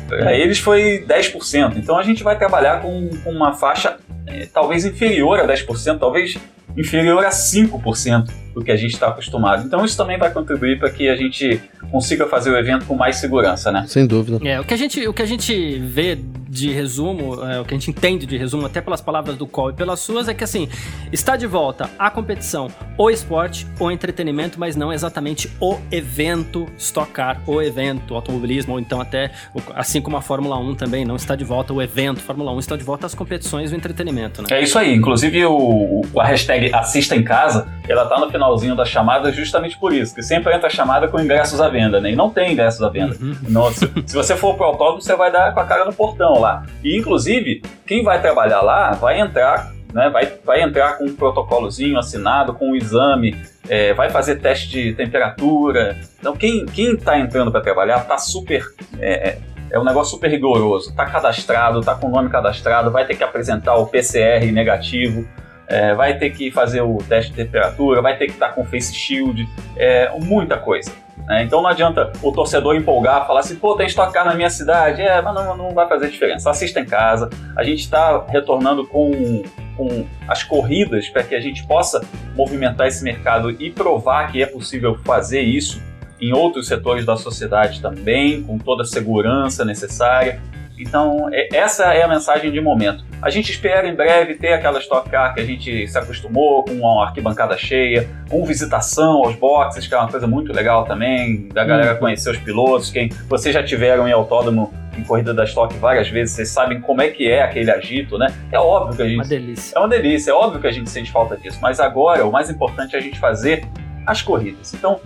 Para 0.07 0.33
eles 0.33 0.59
foi 0.59 1.05
10%. 1.07 1.77
Então 1.77 1.97
a 1.97 2.03
gente 2.03 2.23
vai 2.23 2.37
trabalhar 2.37 2.81
com, 2.81 3.09
com 3.23 3.31
uma 3.31 3.53
faixa 3.53 3.97
é, 4.27 4.45
talvez 4.45 4.85
inferior 4.85 5.39
a 5.39 5.47
10%, 5.47 5.97
talvez 5.99 6.37
inferior 6.77 7.25
a 7.25 7.29
5% 7.29 8.42
do 8.53 8.63
que 8.63 8.71
a 8.71 8.75
gente 8.75 8.93
está 8.93 9.07
acostumado. 9.07 9.65
Então 9.65 9.83
isso 9.83 9.97
também 9.97 10.17
vai 10.17 10.31
contribuir 10.31 10.79
para 10.79 10.89
que 10.89 11.09
a 11.09 11.15
gente 11.15 11.61
consiga 11.91 12.27
fazer 12.27 12.51
o 12.51 12.57
evento 12.57 12.85
com 12.85 12.95
mais 12.95 13.17
segurança, 13.17 13.71
né? 13.71 13.85
Sem 13.87 14.05
dúvida. 14.05 14.39
É, 14.47 14.59
o 14.59 14.63
que 14.63 14.73
a 14.73 14.77
gente, 14.77 15.07
o 15.07 15.13
que 15.13 15.21
a 15.21 15.25
gente 15.25 15.79
vê 15.79 16.17
de 16.53 16.71
resumo, 16.71 17.43
é, 17.43 17.59
o 17.59 17.65
que 17.65 17.73
a 17.73 17.77
gente 17.77 17.89
entende 17.89 18.27
de 18.27 18.37
resumo, 18.37 18.67
até 18.67 18.79
pelas 18.79 19.01
palavras 19.01 19.35
do 19.35 19.47
Cole 19.47 19.73
e 19.73 19.75
pelas 19.75 19.99
suas, 19.99 20.27
é 20.27 20.33
que 20.33 20.43
assim, 20.43 20.69
está 21.11 21.35
de 21.35 21.47
volta 21.47 21.89
a 21.97 22.11
competição, 22.11 22.67
o 22.95 23.09
esporte, 23.09 23.65
o 23.79 23.89
entretenimento, 23.89 24.59
mas 24.59 24.75
não 24.75 24.93
exatamente 24.93 25.51
o 25.59 25.79
evento 25.91 26.67
Stock 26.77 27.11
Car, 27.11 27.41
o 27.47 27.59
evento 27.59 28.13
automobilismo, 28.13 28.73
ou 28.73 28.79
então 28.79 29.01
até, 29.01 29.31
assim 29.73 29.99
como 29.99 30.15
a 30.15 30.21
Fórmula 30.21 30.57
1 30.59 30.75
também, 30.75 31.03
não 31.03 31.15
está 31.15 31.35
de 31.35 31.43
volta 31.43 31.73
o 31.73 31.81
evento 31.81 32.21
Fórmula 32.21 32.51
1, 32.53 32.59
está 32.59 32.75
de 32.75 32.83
volta 32.83 33.07
as 33.07 33.15
competições 33.15 33.71
do 33.71 33.75
entretenimento, 33.75 34.43
né? 34.43 34.47
É 34.51 34.61
isso 34.61 34.77
aí, 34.77 34.93
inclusive 34.93 35.43
o, 35.45 36.03
a 36.17 36.25
hashtag 36.25 36.71
assista 36.73 37.15
em 37.15 37.23
casa, 37.23 37.67
ela 37.87 38.05
tá 38.05 38.19
no 38.19 38.31
finalzinho 38.43 38.75
da 38.75 38.85
chamada 38.85 39.31
justamente 39.31 39.77
por 39.77 39.93
isso, 39.93 40.13
que 40.13 40.21
sempre 40.21 40.53
entra 40.53 40.67
a 40.67 40.69
chamada 40.69 41.07
com 41.07 41.19
ingressos 41.19 41.61
à 41.61 41.69
venda, 41.69 42.01
né? 42.01 42.11
E 42.11 42.15
não 42.15 42.29
tem 42.29 42.51
ingressos 42.51 42.81
à 42.83 42.89
venda. 42.89 43.15
Uhum. 43.19 43.35
Não, 43.47 43.71
se, 43.71 43.89
se, 44.05 44.15
você 44.15 44.35
for 44.35 44.55
pro 44.55 44.65
autódromo, 44.65 45.01
você 45.01 45.15
vai 45.15 45.31
dar 45.31 45.53
com 45.53 45.59
a 45.59 45.65
cara 45.65 45.85
no 45.85 45.93
portão 45.93 46.39
lá. 46.39 46.65
E 46.83 46.97
inclusive, 46.97 47.61
quem 47.85 48.03
vai 48.03 48.21
trabalhar 48.21 48.61
lá 48.61 48.91
vai 48.91 49.19
entrar, 49.19 49.71
né? 49.93 50.09
Vai, 50.09 50.31
vai 50.45 50.61
entrar 50.61 50.97
com 50.97 51.05
um 51.05 51.15
protocolozinho 51.15 51.97
assinado, 51.97 52.53
com 52.53 52.71
um 52.71 52.75
exame, 52.75 53.35
é, 53.69 53.93
vai 53.93 54.09
fazer 54.09 54.37
teste 54.37 54.69
de 54.69 54.93
temperatura. 54.93 55.97
Então, 56.19 56.35
quem, 56.35 56.65
quem 56.65 56.97
tá 56.97 57.17
entrando 57.17 57.51
para 57.51 57.61
trabalhar 57.61 57.99
tá 58.01 58.17
super. 58.17 58.63
É, 58.99 59.29
é, 59.29 59.37
é 59.71 59.79
um 59.79 59.83
negócio 59.83 60.11
super 60.11 60.29
rigoroso. 60.29 60.93
Tá 60.95 61.05
cadastrado, 61.05 61.81
tá 61.81 61.95
com 61.95 62.07
o 62.07 62.11
nome 62.11 62.29
cadastrado, 62.29 62.91
vai 62.91 63.05
ter 63.05 63.15
que 63.15 63.23
apresentar 63.23 63.75
o 63.75 63.87
PCR 63.87 64.51
negativo 64.51 65.25
é, 65.67 65.93
vai 65.93 66.17
ter 66.17 66.29
que 66.31 66.51
fazer 66.51 66.81
o 66.81 66.97
teste 66.97 67.31
de 67.31 67.37
temperatura, 67.37 68.01
vai 68.01 68.17
ter 68.17 68.27
que 68.27 68.33
estar 68.33 68.49
com 68.49 68.65
face 68.65 68.93
shield, 68.93 69.47
é, 69.77 70.11
muita 70.19 70.57
coisa. 70.57 70.91
Né? 71.25 71.43
Então 71.43 71.61
não 71.61 71.69
adianta 71.69 72.11
o 72.21 72.31
torcedor 72.31 72.75
empolgar, 72.75 73.25
falar 73.25 73.41
assim, 73.41 73.55
pô, 73.55 73.75
tem 73.75 73.85
estocar 73.85 74.25
na 74.25 74.33
minha 74.33 74.49
cidade, 74.49 75.01
é, 75.01 75.21
mas 75.21 75.33
não, 75.33 75.55
não 75.55 75.71
vai 75.71 75.87
fazer 75.87 76.09
diferença. 76.09 76.49
Assista 76.49 76.79
em 76.79 76.85
casa. 76.85 77.29
A 77.55 77.63
gente 77.63 77.79
está 77.79 78.25
retornando 78.27 78.85
com, 78.85 79.43
com 79.77 80.05
as 80.27 80.43
corridas 80.43 81.09
para 81.09 81.23
que 81.23 81.35
a 81.35 81.39
gente 81.39 81.65
possa 81.65 82.05
movimentar 82.35 82.87
esse 82.87 83.03
mercado 83.03 83.51
e 83.51 83.71
provar 83.71 84.31
que 84.31 84.41
é 84.41 84.45
possível 84.45 84.97
fazer 85.03 85.41
isso 85.41 85.81
em 86.19 86.33
outros 86.33 86.67
setores 86.67 87.05
da 87.05 87.17
sociedade 87.17 87.81
também, 87.81 88.43
com 88.43 88.57
toda 88.57 88.83
a 88.83 88.85
segurança 88.85 89.65
necessária. 89.65 90.41
Então, 90.87 91.29
é, 91.31 91.47
essa 91.55 91.93
é 91.93 92.03
a 92.03 92.07
mensagem 92.07 92.51
de 92.51 92.61
momento. 92.61 93.03
A 93.21 93.29
gente 93.29 93.51
espera 93.51 93.87
em 93.87 93.95
breve 93.95 94.35
ter 94.35 94.53
aquela 94.53 94.79
Stock 94.79 95.09
Car 95.09 95.33
que 95.33 95.39
a 95.39 95.45
gente 95.45 95.87
se 95.87 95.97
acostumou, 95.97 96.63
com 96.63 96.73
uma 96.73 97.05
arquibancada 97.05 97.57
cheia, 97.57 98.09
com 98.29 98.43
visitação 98.43 99.23
aos 99.23 99.35
boxes, 99.35 99.87
que 99.87 99.93
é 99.93 99.97
uma 99.97 100.09
coisa 100.09 100.27
muito 100.27 100.51
legal 100.51 100.83
também, 100.83 101.47
da 101.47 101.63
galera 101.63 101.93
uhum. 101.93 101.99
conhecer 101.99 102.29
os 102.31 102.37
pilotos. 102.37 102.91
Quem 102.91 103.09
Vocês 103.29 103.53
já 103.53 103.63
tiveram 103.63 104.07
em 104.07 104.11
autódromo 104.11 104.73
em 104.97 105.03
corrida 105.03 105.33
da 105.33 105.43
Stock 105.43 105.75
várias 105.77 106.07
vezes, 106.09 106.35
vocês 106.35 106.49
sabem 106.49 106.79
como 106.79 107.01
é 107.01 107.09
que 107.09 107.27
é 107.27 107.41
aquele 107.41 107.71
agito, 107.71 108.17
né? 108.17 108.27
É 108.51 108.59
óbvio 108.59 108.95
que 108.95 109.01
a 109.01 109.05
gente. 109.05 109.15
Uma 109.15 109.25
delícia. 109.25 109.75
É 109.75 109.79
uma 109.79 109.87
delícia, 109.87 110.31
é 110.31 110.33
óbvio 110.33 110.61
que 110.61 110.67
a 110.67 110.71
gente 110.71 110.89
sente 110.89 111.11
falta 111.11 111.35
disso. 111.35 111.57
Mas 111.61 111.79
agora, 111.79 112.25
o 112.25 112.31
mais 112.31 112.49
importante 112.49 112.95
é 112.95 112.99
a 112.99 113.01
gente 113.01 113.19
fazer 113.19 113.65
as 114.05 114.21
corridas. 114.21 114.73
Então, 114.73 114.99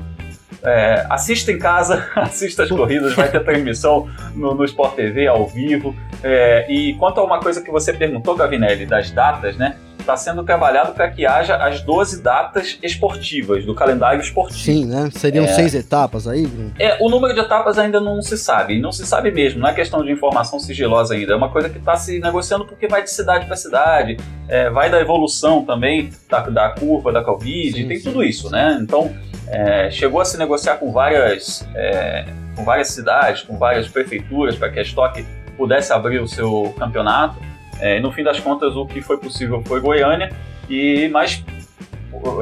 é, 0.68 1.06
assista 1.10 1.52
em 1.52 1.58
casa, 1.58 2.06
assista 2.16 2.64
as 2.64 2.70
corridas, 2.70 3.14
vai 3.14 3.32
ter 3.32 3.44
transmissão 3.44 4.08
no, 4.36 4.54
no 4.54 4.66
Sport 4.66 4.96
TV 4.96 5.26
ao 5.28 5.48
vivo. 5.48 5.96
É, 6.22 6.66
e 6.70 6.94
quanto 6.96 7.22
a 7.22 7.24
uma 7.24 7.40
coisa 7.40 7.62
que 7.62 7.72
você 7.72 7.94
perguntou, 7.94 8.36
Gavinelli, 8.36 8.86
das 8.86 9.10
datas, 9.12 9.56
né? 9.56 9.78
Está 9.98 10.16
sendo 10.16 10.42
trabalhado 10.42 10.94
para 10.94 11.10
que 11.10 11.26
haja 11.26 11.58
as 11.58 11.82
12 11.82 12.22
datas 12.22 12.80
esportivas 12.82 13.66
do 13.66 13.76
calendário 13.76 14.22
esportivo. 14.22 14.60
Sim, 14.60 14.86
né? 14.86 15.10
Seriam 15.12 15.44
é, 15.44 15.50
seis 15.50 15.76
etapas 15.76 16.26
aí? 16.30 16.48
É, 16.80 16.98
o 17.02 17.10
número 17.10 17.34
de 17.34 17.42
etapas 17.42 17.78
ainda 17.78 18.00
não 18.00 18.22
se 18.22 18.38
sabe, 18.38 18.80
não 18.80 18.92
se 18.94 19.06
sabe 19.06 19.32
mesmo, 19.32 19.60
não 19.60 19.68
é 19.68 19.74
questão 19.74 20.02
de 20.02 20.10
informação 20.10 20.60
sigilosa 20.60 21.14
ainda, 21.14 21.34
é 21.34 21.36
uma 21.36 21.50
coisa 21.50 21.68
que 21.68 21.78
está 21.78 21.98
se 21.98 22.20
negociando 22.20 22.64
porque 22.66 22.88
vai 22.88 23.04
de 23.04 23.12
cidade 23.12 23.48
para 23.48 23.58
cidade, 23.58 24.16
é, 24.48 24.70
vai 24.70 24.90
da 24.90 25.02
evolução 25.02 25.66
também 25.66 26.10
da, 26.30 26.40
da 26.42 26.70
curva 26.70 27.12
da 27.12 27.22
Covid, 27.22 27.74
sim, 27.74 27.88
tem 27.88 27.98
sim, 27.98 28.04
tudo 28.10 28.24
isso, 28.24 28.48
sim. 28.48 28.54
né? 28.54 28.80
Então, 28.82 29.14
é, 29.50 29.90
chegou 29.90 30.20
a 30.20 30.26
se 30.26 30.38
negociar 30.38 30.78
com 30.78 30.92
várias, 30.92 31.68
é, 31.76 32.26
com 32.56 32.64
várias 32.64 32.90
cidades, 32.90 33.42
com 33.42 33.58
várias 33.58 33.88
prefeituras 33.88 34.56
para 34.56 34.70
que 34.70 34.80
a 34.80 34.82
Stock 34.82 35.26
pudesse 35.56 35.92
abrir 35.94 36.20
o 36.20 36.28
seu 36.28 36.74
campeonato. 36.78 37.36
É, 37.80 38.00
no 38.00 38.12
fim 38.12 38.24
das 38.24 38.40
contas, 38.40 38.76
o 38.76 38.86
que 38.86 39.02
foi 39.02 39.18
possível 39.18 39.62
foi 39.66 39.80
Goiânia, 39.80 40.32
e 40.70 41.08
mas 41.10 41.44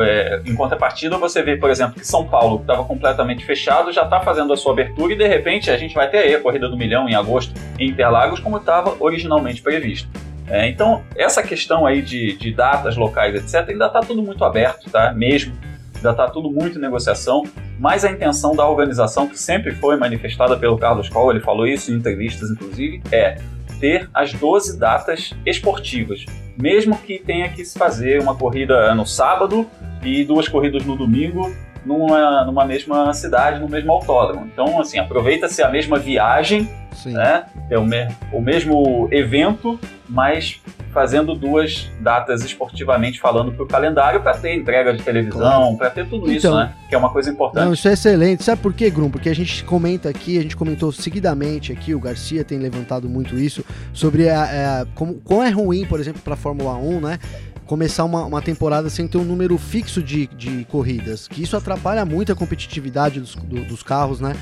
é, 0.02 0.42
em 0.46 0.56
contrapartida, 0.56 1.18
você 1.18 1.44
vê, 1.44 1.58
por 1.58 1.70
exemplo, 1.70 1.96
que 1.96 2.08
São 2.08 2.26
Paulo, 2.26 2.58
que 2.58 2.64
estava 2.64 2.84
completamente 2.86 3.46
fechado, 3.46 3.92
já 3.92 4.04
está 4.04 4.22
fazendo 4.22 4.54
a 4.54 4.58
sua 4.58 4.72
abertura 4.72 5.14
e 5.14 5.18
de 5.18 5.28
repente 5.28 5.70
a 5.70 5.78
gente 5.78 5.94
vai 5.94 6.10
ter 6.10 6.20
aí 6.20 6.36
a 6.36 6.42
Corrida 6.42 6.70
do 6.70 6.78
Milhão 6.78 7.10
em 7.10 7.16
agosto 7.16 7.54
em 7.78 7.90
Interlagos, 7.90 8.40
como 8.40 8.58
estava 8.58 8.96
originalmente 9.00 9.62
previsto. 9.62 10.08
É, 10.48 10.68
então, 10.68 11.04
essa 11.16 11.42
questão 11.42 11.86
aí 11.86 12.02
de, 12.02 12.38
de 12.38 12.54
datas 12.54 12.96
locais, 12.96 13.36
etc., 13.36 13.70
ainda 13.70 13.88
está 13.88 14.00
tudo 14.00 14.22
muito 14.22 14.46
aberto, 14.46 14.90
tá? 14.90 15.12
Mesmo 15.12 15.54
ainda 15.98 16.12
está 16.12 16.30
tudo 16.30 16.52
muito 16.52 16.78
em 16.78 16.82
negociação, 16.82 17.44
mas 17.80 18.06
a 18.06 18.12
intenção 18.12 18.56
da 18.56 18.68
organização, 18.68 19.28
que 19.28 19.40
sempre 19.40 19.74
foi 19.74 19.98
manifestada 19.98 20.58
pelo 20.58 20.78
Carlos 20.78 21.10
Coll, 21.10 21.32
ele 21.32 21.42
falou 21.42 21.66
isso 21.66 21.92
em 21.92 21.96
entrevistas 21.96 22.50
inclusive, 22.50 23.02
é 23.12 23.38
ter 23.80 24.10
as 24.14 24.34
12 24.34 24.80
datas 24.80 25.34
esportivas, 25.46 26.26
mesmo 26.58 26.98
que 26.98 27.20
tenha 27.20 27.50
que 27.50 27.66
se 27.66 27.78
fazer 27.78 28.22
uma 28.22 28.36
corrida 28.36 28.94
no 28.96 29.06
sábado 29.06 29.68
e 30.02 30.24
duas 30.24 30.48
corridas 30.48 30.86
no 30.86 30.96
domingo 30.96 31.54
numa, 31.86 32.44
numa 32.46 32.66
mesma 32.66 33.14
cidade, 33.14 33.60
no 33.60 33.70
mesmo 33.70 33.92
autódromo. 33.92 34.48
Então, 34.52 34.80
assim, 34.80 34.98
aproveita-se 34.98 35.62
a 35.62 35.70
mesma 35.70 36.00
viagem, 36.00 36.70
Sim. 36.92 37.14
né? 37.14 37.46
É 37.70 37.78
o, 37.78 37.86
me, 37.86 38.08
o 38.32 38.42
mesmo 38.42 39.08
evento, 39.12 39.80
mas 40.10 40.62
fazendo 40.96 41.36
duas 41.36 41.92
datas 42.00 42.42
esportivamente 42.44 43.20
falando 43.20 43.52
para 43.52 43.64
o 43.64 43.68
calendário 43.68 44.22
para 44.22 44.38
ter 44.38 44.56
entrega 44.56 44.94
de 44.94 45.04
televisão, 45.04 45.40
claro. 45.40 45.78
para 45.78 45.90
ter 45.90 46.08
tudo 46.08 46.32
isso, 46.32 46.48
então, 46.48 46.58
né? 46.58 46.74
Que 46.88 46.96
é 46.96 46.98
uma 46.98 47.10
coisa 47.10 47.30
importante. 47.30 47.66
Não, 47.66 47.74
isso 47.74 47.88
é 47.90 47.94
excelente. 47.94 48.44
Sabe 48.46 48.62
por 48.62 48.74
quê, 48.74 48.90
Grum? 48.90 49.10
Porque 49.10 49.28
a 49.28 49.36
gente 49.36 49.62
comenta 49.66 50.08
aqui, 50.08 50.40
a 50.40 50.42
gente 50.42 50.56
comentou 50.56 50.94
seguidamente 50.94 51.74
aqui, 51.74 51.94
o 51.94 52.00
Garcia 52.00 52.46
tem 52.46 52.58
levantado 52.60 53.10
muito 53.10 53.38
isso, 53.38 53.64
sobre 53.92 54.30
a, 54.30 54.44
a 54.82 54.86
como, 54.96 55.16
quão 55.16 55.44
é 55.44 55.50
ruim, 55.50 55.86
por 55.86 56.00
exemplo, 56.00 56.22
para 56.22 56.36
a 56.36 56.38
Fórmula 56.38 56.76
1, 56.76 57.02
né? 57.02 57.20
Começar 57.66 58.04
uma, 58.04 58.26
uma 58.26 58.42
temporada 58.42 58.90
sem 58.90 59.08
ter 59.08 59.18
um 59.18 59.24
número 59.24 59.58
fixo 59.58 60.02
de, 60.02 60.28
de 60.28 60.66
corridas, 60.66 61.28
que 61.28 61.42
isso 61.42 61.58
atrapalha 61.58 62.06
muito 62.06 62.32
a 62.32 62.36
competitividade 62.36 63.20
dos, 63.20 63.36
do, 63.36 63.64
dos 63.66 63.84
carros, 63.84 64.20
né? 64.20 64.36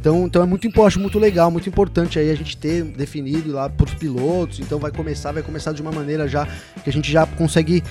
Então, 0.00 0.26
então 0.26 0.42
é 0.42 0.46
muito 0.46 0.66
importante, 0.66 0.98
muito 0.98 1.18
legal, 1.18 1.50
muito 1.50 1.68
importante 1.68 2.18
aí 2.18 2.30
a 2.30 2.34
gente 2.34 2.56
ter 2.56 2.84
definido 2.84 3.52
lá 3.52 3.68
para 3.68 3.84
os 3.84 3.94
pilotos. 3.94 4.60
Então 4.60 4.78
vai 4.78 4.92
começar, 4.92 5.32
vai 5.32 5.42
começar 5.42 5.72
de 5.72 5.82
uma 5.82 5.90
maneira 5.90 6.28
já 6.28 6.46
que 6.84 6.88
a 6.88 6.92
gente 6.92 7.10
já 7.10 7.26
consegue 7.26 7.82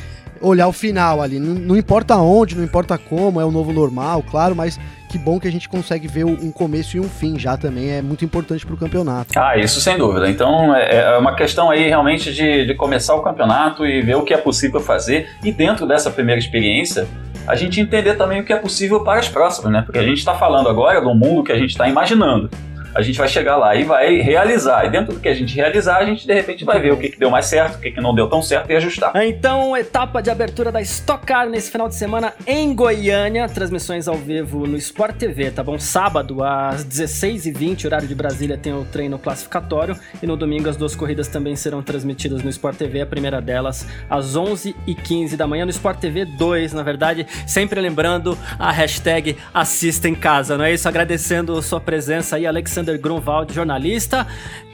olhar 0.42 0.68
o 0.68 0.74
final 0.74 1.22
ali. 1.22 1.40
Não, 1.40 1.54
não 1.54 1.78
importa 1.78 2.16
onde, 2.18 2.56
não 2.56 2.64
importa 2.64 2.98
como, 2.98 3.40
é 3.42 3.46
o 3.46 3.52
novo 3.52 3.72
normal, 3.72 4.24
claro, 4.24 4.56
mas 4.56 4.80
que 5.10 5.18
bom 5.18 5.40
que 5.40 5.48
a 5.48 5.52
gente 5.52 5.70
consegue 5.70 6.08
ver 6.08 6.26
um 6.26 6.52
começo 6.52 6.98
e 6.98 7.00
um 7.00 7.08
fim 7.08 7.40
já 7.40 7.56
também, 7.56 7.92
é 7.92 8.02
muito 8.02 8.26
importante 8.26 8.66
para 8.66 8.76
o 8.76 8.78
campeonato. 8.78 9.38
Ah, 9.38 9.58
isso 9.58 9.80
sem 9.80 9.98
dúvida. 9.98 10.30
Então 10.30 10.76
é, 10.76 11.14
é 11.14 11.18
uma 11.18 11.36
questão 11.36 11.70
aí 11.70 11.88
realmente 11.88 12.34
de, 12.34 12.66
de 12.66 12.76
começar 12.76 13.16
o 13.16 13.22
campeonato 13.22 13.86
e 13.86 14.02
ver 14.02 14.16
o 14.16 14.24
que 14.24 14.34
é 14.34 14.38
possível 14.38 14.80
fazer. 14.80 15.30
E 15.44 15.52
dentro 15.52 15.88
dessa 15.88 16.12
primeira 16.12 16.40
experiência, 16.40 17.08
a 17.48 17.56
gente 17.56 17.80
entender 17.80 18.16
também 18.16 18.42
o 18.42 18.44
que 18.44 18.52
é 18.52 18.58
possível 18.58 19.02
para 19.04 19.20
as 19.20 19.30
próximas, 19.30 19.72
né? 19.72 19.82
Porque 19.82 20.00
a 20.00 20.04
gente 20.04 20.18
está 20.18 20.36
falando 20.36 20.68
agora 20.68 21.00
do 21.00 21.14
mundo 21.16 21.44
que 21.44 21.52
a 21.52 21.58
gente 21.58 21.70
está 21.70 21.88
imaginando 21.88 22.50
a 22.98 23.02
gente 23.04 23.20
vai 23.20 23.28
chegar 23.28 23.58
lá 23.58 23.76
e 23.76 23.84
vai 23.84 24.16
realizar. 24.18 24.84
E 24.86 24.90
dentro 24.90 25.14
do 25.14 25.20
que 25.20 25.30
a 25.30 25.34
gente 25.34 25.56
realizar, 25.56 25.98
a 25.98 26.06
gente 26.06 26.26
de 26.26 26.34
repente 26.34 26.66
vai 26.66 26.80
ver 26.80 26.92
o 26.92 26.98
que, 26.98 27.10
que 27.10 27.20
deu 27.20 27.30
mais 27.30 27.46
certo, 27.46 27.76
o 27.76 27.80
que, 27.80 27.92
que 27.92 28.02
não 28.02 28.14
deu 28.14 28.28
tão 28.28 28.42
certo 28.42 28.72
e 28.72 28.76
ajustar. 28.76 29.12
Então, 29.24 29.78
etapa 29.78 30.20
de 30.20 30.32
abertura 30.32 30.72
da 30.72 30.82
Stock 30.82 31.24
Car 31.24 31.48
nesse 31.48 31.70
final 31.70 31.88
de 31.88 31.94
semana 31.94 32.34
em 32.48 32.74
Goiânia. 32.74 33.48
Transmissões 33.48 34.08
ao 34.08 34.16
vivo 34.16 34.66
no 34.66 34.76
Sport 34.78 35.16
TV, 35.16 35.52
tá 35.52 35.64
bom? 35.64 35.78
Sábado, 35.78 36.44
às 36.44 36.84
16h20, 36.84 37.86
horário 37.86 38.08
de 38.08 38.16
Brasília, 38.16 38.58
tem 38.58 38.74
o 38.74 38.84
treino 38.84 39.20
classificatório. 39.20 39.96
E 40.22 40.26
no 40.26 40.36
domingo, 40.36 40.68
as 40.68 40.76
duas 40.76 40.96
corridas 40.96 41.28
também 41.28 41.56
serão 41.56 41.84
transmitidas 41.84 42.42
no 42.42 42.50
Sport 42.50 42.78
TV. 42.78 43.02
A 43.02 43.06
primeira 43.06 43.40
delas, 43.40 43.86
às 44.10 44.36
11h15 44.36 45.36
da 45.36 45.46
manhã, 45.46 45.66
no 45.66 45.72
Sport 45.72 46.00
TV 46.00 46.26
2, 46.26 46.74
na 46.74 46.82
verdade. 46.82 47.28
Sempre 47.46 47.80
lembrando 47.80 48.36
a 48.58 48.72
hashtag 48.72 49.38
assista 49.54 50.10
em 50.10 50.16
casa, 50.16 50.58
não 50.58 50.66
é 50.66 50.74
isso? 50.74 50.88
Agradecendo 50.88 51.62
sua 51.62 51.80
presença 51.80 52.38
aí, 52.38 52.48
Alexandre 52.48 52.87
Alexander 52.88 53.00
Grunwald, 53.00 53.54
jornalista. 53.54 54.26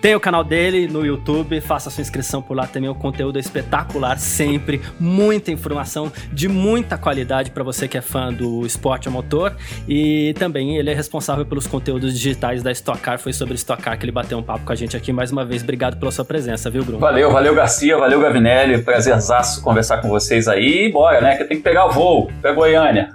Tem 0.02 0.14
o 0.16 0.20
canal 0.20 0.44
dele 0.44 0.86
no 0.88 1.06
YouTube, 1.06 1.62
faça 1.62 1.90
sua 1.90 2.02
inscrição 2.02 2.42
por 2.42 2.56
lá 2.56 2.68
também. 2.68 2.90
O 2.90 2.96
conteúdo 2.96 3.38
é 3.38 3.40
espetacular, 3.40 4.20
sempre. 4.20 4.82
Muita 5.00 5.50
informação 5.50 6.12
de 6.32 6.50
muita 6.50 6.98
qualidade 6.98 7.52
para 7.52 7.64
você 7.64 7.88
que 7.88 7.98
é 7.98 8.02
fã 8.02 8.32
do 8.32 8.66
esporte 8.66 9.08
a 9.08 9.12
motor. 9.12 9.56
E 9.88 10.34
também 10.38 10.78
ele 10.78 10.92
é 10.92 10.94
responsável 10.94 11.46
pelos 11.46 11.68
conteúdos 11.68 12.14
digitais 12.14 12.62
da 12.62 12.72
Stock 12.72 13.00
Car. 13.00 13.18
Foi 13.18 13.32
sobre 13.32 13.56
Stock 13.56 13.82
Car 13.82 13.98
que 13.98 14.04
ele 14.04 14.12
bateu 14.12 14.38
um 14.38 14.44
papo 14.44 14.66
com 14.66 14.74
a 14.74 14.76
gente 14.76 14.98
aqui. 14.98 15.14
Mais 15.14 15.32
uma 15.32 15.46
vez, 15.46 15.64
obrigado 15.64 15.98
pela 15.98 16.12
sua 16.12 16.26
presença, 16.26 16.70
viu, 16.70 16.84
Bruno? 16.84 17.00
Valeu, 17.00 17.32
valeu, 17.32 17.56
Garcia, 17.56 17.98
valeu, 17.98 18.20
Gavinelli. 18.20 18.82
Prazerzaço 18.82 19.62
conversar 19.62 20.02
com 20.02 20.10
vocês 20.10 20.50
aí. 20.50 20.88
E 20.88 20.92
bora, 20.92 21.22
né? 21.22 21.38
Que 21.38 21.46
tem 21.46 21.58
que 21.58 21.64
pegar 21.64 21.86
o 21.86 21.92
voo 21.92 22.30
pra 22.42 22.52
Goiânia. 22.52 23.10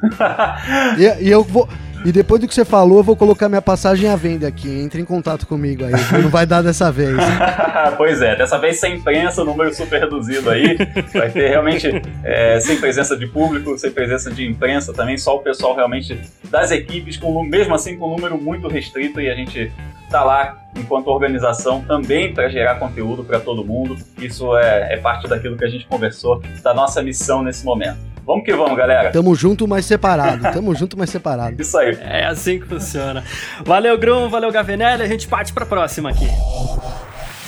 e, 0.96 1.26
e 1.26 1.30
eu 1.30 1.44
vou. 1.44 1.68
E 2.04 2.12
depois 2.12 2.40
do 2.40 2.46
que 2.46 2.54
você 2.54 2.64
falou, 2.64 2.98
eu 2.98 3.02
vou 3.02 3.16
colocar 3.16 3.48
minha 3.48 3.62
passagem 3.62 4.08
à 4.08 4.16
venda 4.16 4.46
aqui. 4.46 4.68
Entre 4.68 5.00
em 5.00 5.04
contato 5.04 5.46
comigo 5.46 5.84
aí. 5.84 5.92
Não 6.22 6.30
vai 6.30 6.46
dar 6.46 6.62
dessa 6.62 6.90
vez. 6.92 7.16
pois 7.96 8.22
é, 8.22 8.36
dessa 8.36 8.58
vez 8.58 8.78
sem 8.78 8.96
imprensa, 8.96 9.44
número 9.44 9.74
super 9.74 10.00
reduzido 10.00 10.48
aí. 10.50 10.76
Vai 11.12 11.30
ter 11.30 11.48
realmente 11.48 11.90
é, 12.22 12.60
sem 12.60 12.78
presença 12.78 13.16
de 13.16 13.26
público, 13.26 13.76
sem 13.78 13.90
presença 13.90 14.30
de 14.30 14.46
imprensa 14.46 14.92
também, 14.92 15.18
só 15.18 15.36
o 15.36 15.40
pessoal 15.40 15.74
realmente 15.74 16.18
das 16.50 16.70
equipes, 16.70 17.16
com, 17.16 17.42
mesmo 17.42 17.74
assim 17.74 17.96
com 17.96 18.06
um 18.06 18.16
número 18.16 18.38
muito 18.40 18.68
restrito 18.68 19.20
e 19.20 19.30
a 19.30 19.34
gente 19.34 19.72
tá 20.08 20.24
lá 20.24 20.56
enquanto 20.74 21.08
organização 21.08 21.82
também 21.82 22.32
para 22.32 22.48
gerar 22.48 22.76
conteúdo 22.76 23.24
para 23.24 23.40
todo 23.40 23.64
mundo. 23.64 23.96
Isso 24.18 24.56
é, 24.56 24.94
é 24.94 24.96
parte 24.96 25.28
daquilo 25.28 25.56
que 25.56 25.64
a 25.64 25.68
gente 25.68 25.86
conversou, 25.86 26.42
da 26.62 26.72
nossa 26.72 27.02
missão 27.02 27.42
nesse 27.42 27.64
momento. 27.64 27.98
Vamos 28.28 28.44
que 28.44 28.54
vamos, 28.54 28.76
galera. 28.76 29.10
Tamo 29.10 29.34
junto, 29.34 29.66
mas 29.66 29.86
separado. 29.86 30.42
Tamo 30.52 30.74
junto, 30.74 30.98
mas 30.98 31.08
separado. 31.08 31.60
Isso 31.62 31.78
aí. 31.78 31.96
É 31.98 32.26
assim 32.26 32.60
que 32.60 32.66
funciona. 32.66 33.24
Valeu, 33.64 33.96
Grum, 33.96 34.28
valeu, 34.28 34.52
Gavinelli. 34.52 35.02
A 35.02 35.06
gente 35.06 35.26
parte 35.26 35.50
pra 35.50 35.64
próxima 35.64 36.10
aqui. 36.10 36.28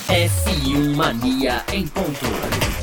F1 0.09 0.95
Mania 0.95 1.61
em 1.71 1.85
ponto. 1.85 2.80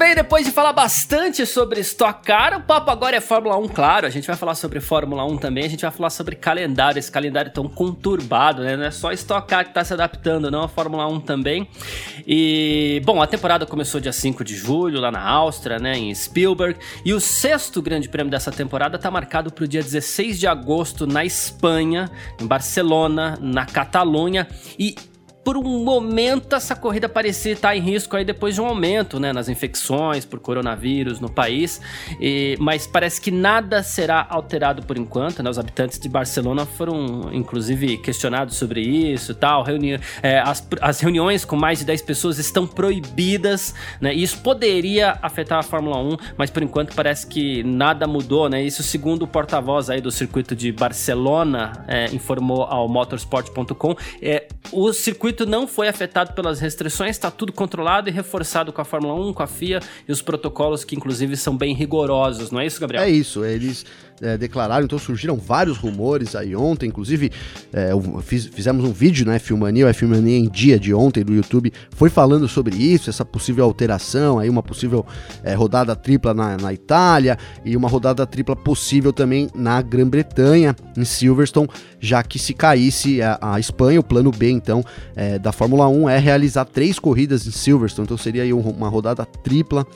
Bem, 0.00 0.14
depois 0.14 0.46
de 0.46 0.50
falar 0.50 0.72
bastante 0.72 1.44
sobre 1.44 1.78
Stock 1.80 2.24
Car, 2.24 2.56
o 2.56 2.62
papo 2.62 2.90
agora 2.90 3.16
é 3.16 3.20
Fórmula 3.20 3.58
1, 3.58 3.68
claro. 3.68 4.06
A 4.06 4.10
gente 4.10 4.26
vai 4.26 4.34
falar 4.34 4.54
sobre 4.54 4.80
Fórmula 4.80 5.26
1 5.26 5.36
também, 5.36 5.66
a 5.66 5.68
gente 5.68 5.82
vai 5.82 5.90
falar 5.90 6.08
sobre 6.08 6.36
calendário, 6.36 6.98
esse 6.98 7.12
calendário 7.12 7.52
tão 7.52 7.68
conturbado, 7.68 8.62
né? 8.62 8.78
Não 8.78 8.84
é 8.84 8.90
só 8.90 9.12
Stock 9.12 9.46
Car 9.46 9.66
que 9.66 9.74
tá 9.74 9.84
se 9.84 9.92
adaptando, 9.92 10.50
não, 10.50 10.62
a 10.62 10.68
Fórmula 10.68 11.06
1 11.06 11.20
também. 11.20 11.68
E, 12.26 13.02
bom, 13.04 13.20
a 13.20 13.26
temporada 13.26 13.66
começou 13.66 14.00
dia 14.00 14.10
5 14.10 14.42
de 14.42 14.56
julho, 14.56 15.02
lá 15.02 15.12
na 15.12 15.20
Áustria, 15.20 15.78
né, 15.78 15.98
em 15.98 16.14
Spielberg, 16.14 16.80
e 17.04 17.12
o 17.12 17.20
sexto 17.20 17.82
grande 17.82 18.08
prêmio 18.08 18.30
dessa 18.30 18.50
temporada 18.50 18.98
tá 18.98 19.10
marcado 19.10 19.52
para 19.52 19.66
o 19.66 19.68
dia 19.68 19.82
16 19.82 20.40
de 20.40 20.46
agosto 20.46 21.06
na 21.06 21.26
Espanha, 21.26 22.10
em 22.40 22.46
Barcelona, 22.46 23.36
na 23.38 23.66
Catalunha, 23.66 24.48
e 24.78 24.94
por 25.50 25.56
um 25.56 25.82
momento 25.82 26.54
essa 26.54 26.76
corrida 26.76 27.08
parecia 27.08 27.54
estar 27.54 27.74
em 27.74 27.80
risco 27.80 28.16
aí 28.16 28.24
depois 28.24 28.54
de 28.54 28.60
um 28.60 28.66
aumento 28.66 29.18
né, 29.18 29.32
nas 29.32 29.48
infecções 29.48 30.24
por 30.24 30.38
coronavírus 30.38 31.18
no 31.18 31.28
país, 31.28 31.80
e, 32.20 32.56
mas 32.60 32.86
parece 32.86 33.20
que 33.20 33.32
nada 33.32 33.82
será 33.82 34.24
alterado 34.30 34.84
por 34.84 34.96
enquanto. 34.96 35.42
Né? 35.42 35.50
Os 35.50 35.58
habitantes 35.58 35.98
de 35.98 36.08
Barcelona 36.08 36.64
foram 36.64 37.30
inclusive 37.32 37.96
questionados 37.96 38.54
sobre 38.58 38.80
isso 38.80 39.34
tal. 39.34 39.64
Reuni 39.64 39.98
é, 40.22 40.38
as, 40.38 40.64
as, 40.80 41.00
reuniões 41.00 41.44
com 41.44 41.56
mais 41.56 41.80
de 41.80 41.84
10 41.84 42.02
pessoas 42.02 42.38
estão 42.38 42.64
proibidas, 42.64 43.74
né? 44.00 44.14
isso 44.14 44.38
poderia 44.42 45.18
afetar 45.20 45.58
a 45.58 45.62
Fórmula 45.64 45.98
1, 45.98 46.16
mas 46.36 46.48
por 46.48 46.62
enquanto 46.62 46.94
parece 46.94 47.26
que 47.26 47.64
nada 47.64 48.06
mudou. 48.06 48.48
Né? 48.48 48.62
Isso 48.62 48.84
segundo 48.84 49.22
o 49.22 49.26
porta-voz 49.26 49.90
aí 49.90 50.00
do 50.00 50.12
circuito 50.12 50.54
de 50.54 50.70
Barcelona 50.70 51.84
é, 51.88 52.04
informou 52.14 52.62
ao 52.62 52.88
motorsport.com. 52.88 53.96
É, 54.22 54.46
o 54.72 54.92
circuito 54.92 55.46
não 55.46 55.66
foi 55.66 55.88
afetado 55.88 56.32
pelas 56.32 56.60
restrições, 56.60 57.10
está 57.10 57.30
tudo 57.30 57.52
controlado 57.52 58.08
e 58.08 58.12
reforçado 58.12 58.72
com 58.72 58.80
a 58.80 58.84
Fórmula 58.84 59.14
1, 59.14 59.34
com 59.34 59.42
a 59.42 59.46
FIA 59.46 59.80
e 60.08 60.12
os 60.12 60.22
protocolos 60.22 60.84
que, 60.84 60.96
inclusive, 60.96 61.36
são 61.36 61.56
bem 61.56 61.74
rigorosos, 61.74 62.50
não 62.50 62.60
é 62.60 62.66
isso, 62.66 62.80
Gabriel? 62.80 63.02
É 63.02 63.10
isso, 63.10 63.44
eles 63.44 63.84
é, 64.20 64.36
declararam, 64.36 64.84
então 64.84 64.98
surgiram 64.98 65.36
vários 65.36 65.78
rumores 65.78 66.36
aí 66.36 66.54
ontem, 66.54 66.86
inclusive 66.86 67.32
é, 67.72 67.90
fiz, 68.22 68.46
fizemos 68.46 68.84
um 68.84 68.92
vídeo, 68.92 69.26
né, 69.26 69.38
Filmania, 69.38 69.88
o 69.88 69.94
Filmania 69.94 70.36
em 70.36 70.48
dia 70.48 70.78
de 70.78 70.92
ontem 70.92 71.24
do 71.24 71.34
YouTube, 71.34 71.72
foi 71.90 72.10
falando 72.10 72.46
sobre 72.46 72.76
isso, 72.76 73.08
essa 73.08 73.24
possível 73.24 73.64
alteração, 73.64 74.38
aí 74.38 74.48
uma 74.48 74.62
possível 74.62 75.04
é, 75.42 75.54
rodada 75.54 75.96
tripla 75.96 76.34
na, 76.34 76.56
na, 76.56 76.72
Itália 76.72 77.38
e 77.64 77.76
uma 77.76 77.88
rodada 77.88 78.26
tripla 78.26 78.54
possível 78.54 79.12
também 79.12 79.48
na 79.54 79.80
Grã-Bretanha, 79.82 80.76
em 80.96 81.04
Silverstone, 81.04 81.68
já 81.98 82.22
que 82.22 82.38
se 82.38 82.54
caísse 82.54 83.22
a, 83.22 83.38
a 83.40 83.60
Espanha, 83.60 84.00
o 84.00 84.04
plano 84.04 84.30
B, 84.30 84.50
então, 84.62 84.84
é, 85.16 85.38
da 85.38 85.52
Fórmula 85.52 85.88
1 85.88 86.08
é 86.08 86.18
realizar 86.18 86.64
três 86.64 86.98
corridas 86.98 87.46
em 87.46 87.50
Silverstone, 87.50 88.04
então 88.04 88.16
seria 88.16 88.42
aí 88.42 88.52
uma 88.52 88.88
rodada 88.88 89.24
tripla 89.24 89.86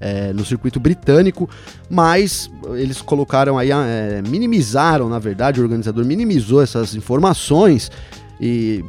é, 0.00 0.32
no 0.32 0.44
circuito 0.44 0.80
britânico, 0.80 1.48
mas 1.88 2.50
eles 2.74 3.02
colocaram 3.02 3.58
aí, 3.58 3.70
é, 3.70 4.22
minimizaram, 4.26 5.08
na 5.08 5.18
verdade, 5.18 5.60
o 5.60 5.62
organizador 5.62 6.04
minimizou 6.04 6.62
essas 6.62 6.94
informações 6.94 7.90
e 8.40 8.82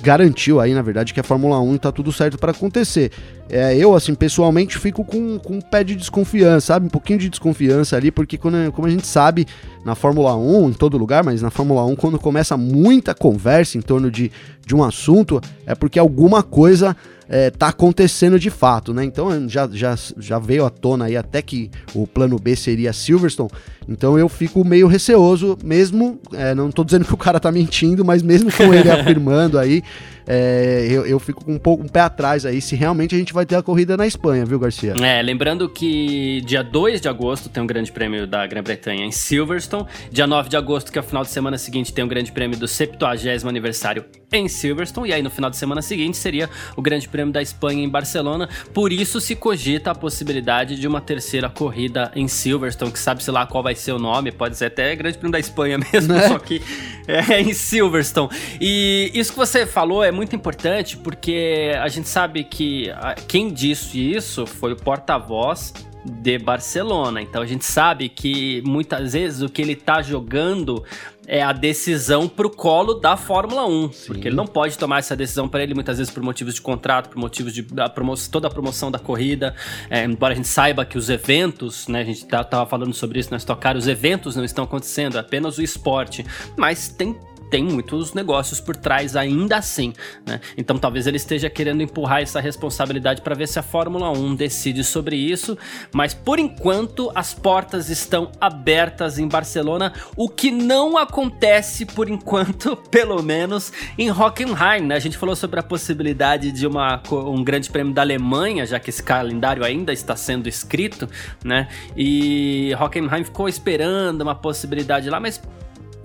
garantiu 0.00 0.60
aí, 0.60 0.74
na 0.74 0.82
verdade, 0.82 1.14
que 1.14 1.20
a 1.20 1.24
Fórmula 1.24 1.58
1 1.60 1.76
está 1.76 1.90
tudo 1.90 2.12
certo 2.12 2.38
para 2.38 2.52
acontecer. 2.52 3.10
É, 3.50 3.76
eu, 3.76 3.94
assim, 3.94 4.14
pessoalmente 4.14 4.78
fico 4.78 5.04
com, 5.04 5.38
com 5.38 5.54
um 5.54 5.60
pé 5.60 5.84
de 5.84 5.94
desconfiança, 5.94 6.68
sabe? 6.68 6.86
Um 6.86 6.90
pouquinho 6.90 7.18
de 7.18 7.28
desconfiança 7.28 7.96
ali, 7.96 8.10
porque 8.10 8.38
quando, 8.38 8.72
como 8.72 8.86
a 8.86 8.90
gente 8.90 9.06
sabe, 9.06 9.46
na 9.84 9.94
Fórmula 9.94 10.34
1, 10.34 10.70
em 10.70 10.72
todo 10.72 10.96
lugar, 10.96 11.22
mas 11.22 11.42
na 11.42 11.50
Fórmula 11.50 11.84
1, 11.84 11.96
quando 11.96 12.18
começa 12.18 12.56
muita 12.56 13.14
conversa 13.14 13.76
em 13.76 13.82
torno 13.82 14.10
de, 14.10 14.32
de 14.66 14.74
um 14.74 14.82
assunto, 14.82 15.40
é 15.66 15.74
porque 15.74 15.98
alguma 15.98 16.42
coisa 16.42 16.96
é, 17.28 17.50
tá 17.50 17.68
acontecendo 17.68 18.38
de 18.38 18.50
fato, 18.50 18.92
né? 18.92 19.04
Então 19.04 19.48
já, 19.48 19.68
já, 19.72 19.94
já 20.18 20.38
veio 20.38 20.64
à 20.64 20.70
tona 20.70 21.06
aí 21.06 21.16
até 21.16 21.40
que 21.42 21.70
o 21.94 22.06
plano 22.06 22.38
B 22.38 22.54
seria 22.56 22.92
Silverstone. 22.92 23.50
Então 23.88 24.18
eu 24.18 24.28
fico 24.28 24.64
meio 24.64 24.86
receoso, 24.86 25.58
mesmo. 25.62 26.18
É, 26.32 26.54
não 26.54 26.70
tô 26.70 26.84
dizendo 26.84 27.04
que 27.04 27.14
o 27.14 27.18
cara 27.18 27.38
tá 27.38 27.50
mentindo, 27.52 28.04
mas 28.04 28.22
mesmo 28.22 28.50
com 28.52 28.72
ele 28.72 28.88
afirmando 28.90 29.58
aí, 29.58 29.82
é, 30.26 30.86
eu, 30.88 31.04
eu 31.06 31.18
fico 31.18 31.44
com 31.44 31.52
um 31.52 31.58
pouco 31.58 31.84
um 31.84 31.88
pé 31.88 32.00
atrás 32.00 32.46
aí 32.46 32.60
se 32.60 32.74
realmente 32.74 33.14
a 33.14 33.18
gente 33.18 33.32
vai 33.34 33.44
ter 33.44 33.56
a 33.56 33.62
corrida 33.62 33.96
na 33.96 34.06
Espanha, 34.06 34.46
viu, 34.46 34.58
Garcia? 34.58 34.94
É, 35.02 35.20
lembrando 35.20 35.68
que 35.68 36.40
dia 36.46 36.62
2 36.62 37.00
de 37.00 37.08
agosto 37.08 37.48
tem 37.48 37.62
um 37.62 37.66
grande 37.66 37.90
prêmio 37.90 38.26
da 38.26 38.46
Grã-Bretanha 38.46 39.04
em 39.04 39.10
Silverstone. 39.10 39.86
Dia 40.10 40.26
9 40.26 40.48
de 40.48 40.56
agosto, 40.56 40.92
que 40.92 40.98
é 40.98 41.00
o 41.00 41.04
final 41.04 41.24
de 41.24 41.30
semana 41.30 41.58
seguinte, 41.58 41.92
tem 41.92 42.04
um 42.04 42.08
grande 42.08 42.30
prêmio 42.30 42.56
do 42.56 42.68
70 42.68 43.04
aniversário 43.48 44.04
em 44.32 44.48
Silverstone. 44.48 45.08
E 45.08 45.12
aí 45.12 45.22
no 45.22 45.30
final 45.30 45.50
de 45.50 45.56
semana 45.56 45.82
seguinte 45.82 46.16
seria 46.16 46.48
o 46.76 46.82
grande 46.82 47.08
prêmio 47.08 47.32
da 47.32 47.42
Espanha 47.42 47.82
em 47.82 47.88
Barcelona. 47.88 48.48
Por 48.72 48.92
isso 48.92 49.20
se 49.20 49.34
cogita 49.34 49.90
a 49.90 49.94
possibilidade 49.94 50.76
de 50.76 50.86
uma 50.86 51.00
terceira 51.00 51.50
corrida 51.50 52.12
em 52.14 52.28
Silverstone, 52.28 52.92
que 52.92 52.98
sabe-se 52.98 53.30
lá 53.30 53.46
qual 53.46 53.62
vai 53.62 53.74
ser 53.74 53.92
o 53.92 53.98
nome, 53.98 54.30
pode 54.30 54.56
ser 54.56 54.66
até 54.66 54.94
grande 54.94 55.18
prêmio 55.18 55.32
da 55.32 55.40
Espanha 55.40 55.78
mesmo, 55.92 56.14
né? 56.14 56.28
só 56.28 56.38
que 56.38 56.62
é 57.08 57.40
em 57.40 57.52
Silverstone. 57.52 58.30
E 58.60 59.10
isso 59.12 59.32
que 59.32 59.38
você 59.38 59.66
falou 59.66 60.04
é 60.04 60.12
muito 60.12 60.36
importante 60.36 60.96
porque 60.96 61.72
a 61.80 61.88
gente 61.88 62.08
sabe 62.08 62.44
que 62.44 62.90
quem 63.28 63.52
disse 63.52 63.98
isso 63.98 64.46
foi 64.46 64.72
o 64.72 64.76
porta-voz 64.76 65.72
de 66.04 66.38
Barcelona. 66.38 67.22
Então 67.22 67.42
a 67.42 67.46
gente 67.46 67.64
sabe 67.64 68.08
que 68.08 68.62
muitas 68.66 69.14
vezes 69.14 69.40
o 69.40 69.48
que 69.48 69.62
ele 69.62 69.74
tá 69.74 70.02
jogando 70.02 70.84
é 71.26 71.42
a 71.42 71.52
decisão 71.52 72.28
pro 72.28 72.50
colo 72.50 72.94
da 72.94 73.16
Fórmula 73.16 73.66
1, 73.66 73.92
Sim. 73.92 74.06
porque 74.06 74.28
ele 74.28 74.36
não 74.36 74.46
pode 74.46 74.76
tomar 74.76 74.98
essa 74.98 75.16
decisão 75.16 75.48
para 75.48 75.62
ele 75.62 75.74
muitas 75.74 75.96
vezes 75.96 76.12
por 76.12 76.22
motivos 76.22 76.54
de 76.54 76.60
contrato, 76.60 77.08
por 77.08 77.18
motivos 77.18 77.54
de 77.54 77.62
promo 77.62 78.14
toda 78.30 78.48
a 78.48 78.50
promoção 78.50 78.90
da 78.90 78.98
corrida. 78.98 79.54
É, 79.88 80.04
embora 80.04 80.34
a 80.34 80.36
gente 80.36 80.48
saiba 80.48 80.84
que 80.84 80.98
os 80.98 81.08
eventos, 81.08 81.88
né, 81.88 82.00
a 82.00 82.04
gente 82.04 82.26
tá, 82.26 82.44
tava 82.44 82.66
falando 82.66 82.92
sobre 82.92 83.18
isso 83.18 83.30
na 83.30 83.38
Stock 83.38 83.60
Car, 83.60 83.76
os 83.76 83.88
eventos 83.88 84.36
não 84.36 84.44
estão 84.44 84.64
acontecendo, 84.64 85.16
é 85.16 85.20
apenas 85.20 85.56
o 85.56 85.62
esporte, 85.62 86.24
mas 86.56 86.88
tem 86.88 87.16
tem 87.50 87.64
muitos 87.64 88.14
negócios 88.14 88.60
por 88.60 88.76
trás 88.76 89.16
ainda 89.16 89.56
assim, 89.56 89.92
né? 90.26 90.40
Então 90.56 90.78
talvez 90.78 91.06
ele 91.06 91.16
esteja 91.16 91.48
querendo 91.48 91.82
empurrar 91.82 92.22
essa 92.22 92.40
responsabilidade 92.40 93.22
para 93.22 93.34
ver 93.34 93.48
se 93.48 93.58
a 93.58 93.62
Fórmula 93.62 94.10
1 94.10 94.34
decide 94.34 94.82
sobre 94.84 95.16
isso, 95.16 95.56
mas 95.92 96.14
por 96.14 96.38
enquanto 96.38 97.10
as 97.14 97.34
portas 97.34 97.88
estão 97.88 98.30
abertas 98.40 99.18
em 99.18 99.28
Barcelona, 99.28 99.92
o 100.16 100.28
que 100.28 100.50
não 100.50 100.96
acontece 100.96 101.86
por 101.86 102.08
enquanto, 102.08 102.76
pelo 102.90 103.22
menos 103.22 103.72
em 103.98 104.10
Hockenheim, 104.10 104.82
né? 104.82 104.96
A 104.96 105.00
gente 105.00 105.16
falou 105.16 105.36
sobre 105.36 105.60
a 105.60 105.62
possibilidade 105.62 106.52
de 106.52 106.66
uma, 106.66 107.02
um 107.10 107.42
grande 107.42 107.70
prêmio 107.70 107.92
da 107.92 108.02
Alemanha, 108.02 108.66
já 108.66 108.78
que 108.78 108.90
esse 108.90 109.02
calendário 109.02 109.64
ainda 109.64 109.92
está 109.92 110.16
sendo 110.16 110.48
escrito, 110.48 111.08
né? 111.44 111.68
E 111.96 112.72
Hockenheim 112.80 113.24
ficou 113.24 113.48
esperando 113.48 114.22
uma 114.22 114.34
possibilidade 114.34 115.08
lá, 115.10 115.20
mas 115.20 115.40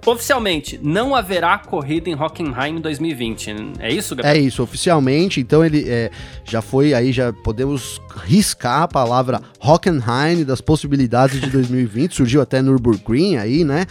Oficialmente, 0.05 0.79
não 0.81 1.15
haverá 1.15 1.57
corrida 1.57 2.09
em 2.09 2.15
Hockenheim 2.15 2.77
em 2.77 2.81
2020. 2.81 3.55
É 3.79 3.91
isso, 3.91 4.15
Gabriel? 4.15 4.35
É 4.35 4.39
isso, 4.39 4.63
oficialmente. 4.63 5.39
Então 5.39 5.63
ele 5.63 5.85
é, 5.87 6.09
já 6.43 6.61
foi 6.61 6.93
aí, 6.93 7.11
já 7.11 7.31
podemos 7.31 8.01
riscar 8.25 8.83
a 8.83 8.87
palavra 8.87 9.41
Hockenheim 9.59 10.43
das 10.43 10.61
possibilidades 10.61 11.39
de 11.41 11.49
2020. 11.49 12.15
Surgiu 12.15 12.41
até 12.41 12.61
Nürburgring 12.61 13.37
aí, 13.37 13.63
né? 13.63 13.85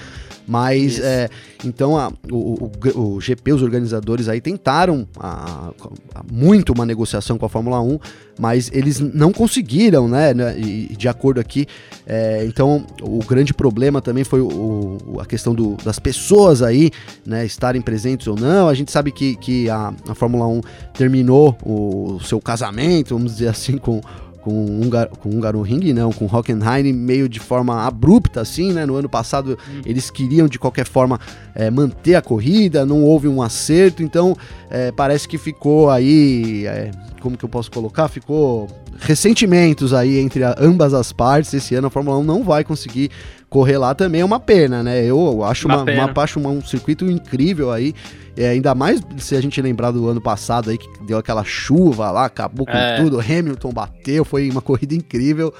Mas, 0.49 0.99
é, 0.99 1.29
então, 1.63 1.99
a, 1.99 2.11
o, 2.33 2.71
o, 2.97 3.17
o, 3.17 3.21
GP, 3.21 3.53
os 3.53 3.63
organizadores 3.63 4.31
aí 4.31 4.41
tentaram 4.41 5.07
a, 5.21 5.71
a, 6.15 6.23
muito 6.33 6.73
uma 6.73 6.87
negociação 6.87 7.37
com 7.37 7.45
a 7.45 7.51
Fórmula 7.51 7.79
1, 7.83 7.99
mas 8.41 8.71
eles 8.73 8.99
não 8.99 9.31
conseguiram, 9.31 10.09
né? 10.09 10.33
né 10.33 10.59
e, 10.59 10.97
de 10.97 11.07
acordo 11.07 11.39
aqui, 11.39 11.67
é, 12.07 12.47
então, 12.47 12.87
o 13.03 13.19
grande 13.19 13.53
problema 13.53 14.01
também 14.01 14.25
foi 14.25 14.41
o, 14.41 15.19
a 15.21 15.27
questão 15.27 15.55
do, 15.55 15.77
das 15.85 15.99
pessoas 15.99 16.63
aí, 16.63 16.91
né? 17.27 17.45
Estarem 17.45 17.83
presentes 17.83 18.27
ou 18.27 18.35
não. 18.35 18.69
A 18.69 18.75
gente 18.75 18.91
sabe 18.91 19.13
que, 19.13 19.37
que 19.37 19.69
a, 19.69 19.93
a 20.09 20.15
Fórmula 20.15 20.47
1 20.47 20.63
terminou 20.95 21.59
o 21.63 22.19
seu 22.21 22.41
casamento, 22.41 23.15
vamos 23.15 23.33
dizer 23.33 23.49
assim, 23.49 23.77
com 23.77 24.01
com 24.49 24.55
o 24.55 24.83
Ungar, 24.83 25.09
com 25.09 25.29
Hungaroring, 25.29 25.93
não, 25.93 26.11
com 26.11 26.25
Hockenheim 26.25 26.93
meio 26.93 27.29
de 27.29 27.39
forma 27.39 27.87
abrupta, 27.87 28.41
assim, 28.41 28.73
né? 28.73 28.87
No 28.87 28.97
ano 28.97 29.09
passado 29.09 29.59
hum. 29.69 29.83
eles 29.85 30.11
queriam 30.11 30.49
de 30.49 30.59
qualquer 30.59 30.87
forma 30.87 31.21
é, 31.55 31.71
manter 31.71 32.15
a 32.15 32.23
corrida, 32.23 32.87
não 32.87 33.03
houve 33.03 33.29
um 33.29 33.43
acerto, 33.43 34.03
então 34.03 34.35
é, 34.71 34.91
parece 34.91 35.29
que 35.29 35.37
ficou 35.37 35.91
aí, 35.91 36.67
é, 36.67 36.91
como 37.21 37.37
que 37.37 37.45
eu 37.45 37.49
posso 37.49 37.71
colocar? 37.71 38.09
Ficou 38.09 38.67
ressentimentos 38.99 39.93
aí 39.93 40.19
entre 40.19 40.43
ambas 40.59 40.95
as 40.95 41.13
partes. 41.13 41.53
Esse 41.53 41.75
ano 41.75 41.89
a 41.89 41.91
Fórmula 41.91 42.19
1 42.19 42.25
não 42.25 42.43
vai 42.43 42.65
conseguir 42.65 43.11
correr 43.49 43.79
lá 43.79 43.95
também, 43.95 44.21
é 44.21 44.25
uma 44.25 44.41
pena, 44.41 44.83
né? 44.83 45.05
Eu 45.05 45.43
acho 45.45 45.67
uma, 45.67 45.83
uma, 45.83 46.07
uma, 46.07 46.27
uma 46.37 46.49
um 46.51 46.63
circuito 46.63 47.11
incrível 47.11 47.73
aí. 47.73 47.95
É, 48.37 48.51
ainda 48.51 48.75
mais 48.75 49.01
se 49.17 49.35
a 49.35 49.41
gente 49.41 49.61
lembrar 49.61 49.91
do 49.91 50.07
ano 50.09 50.21
passado 50.21 50.71
aí, 50.71 50.79
que 50.79 50.89
deu 51.05 51.19
aquela 51.19 51.43
chuva 51.43 52.11
lá, 52.11 52.27
acabou 52.27 52.65
com 52.65 52.73
é. 52.73 52.97
tudo, 53.03 53.19
Hamilton 53.19 53.73
bateu, 53.73 54.25
foi 54.25 54.49
uma 54.49 54.63
corrida 54.63 54.95
incrível 54.95 55.53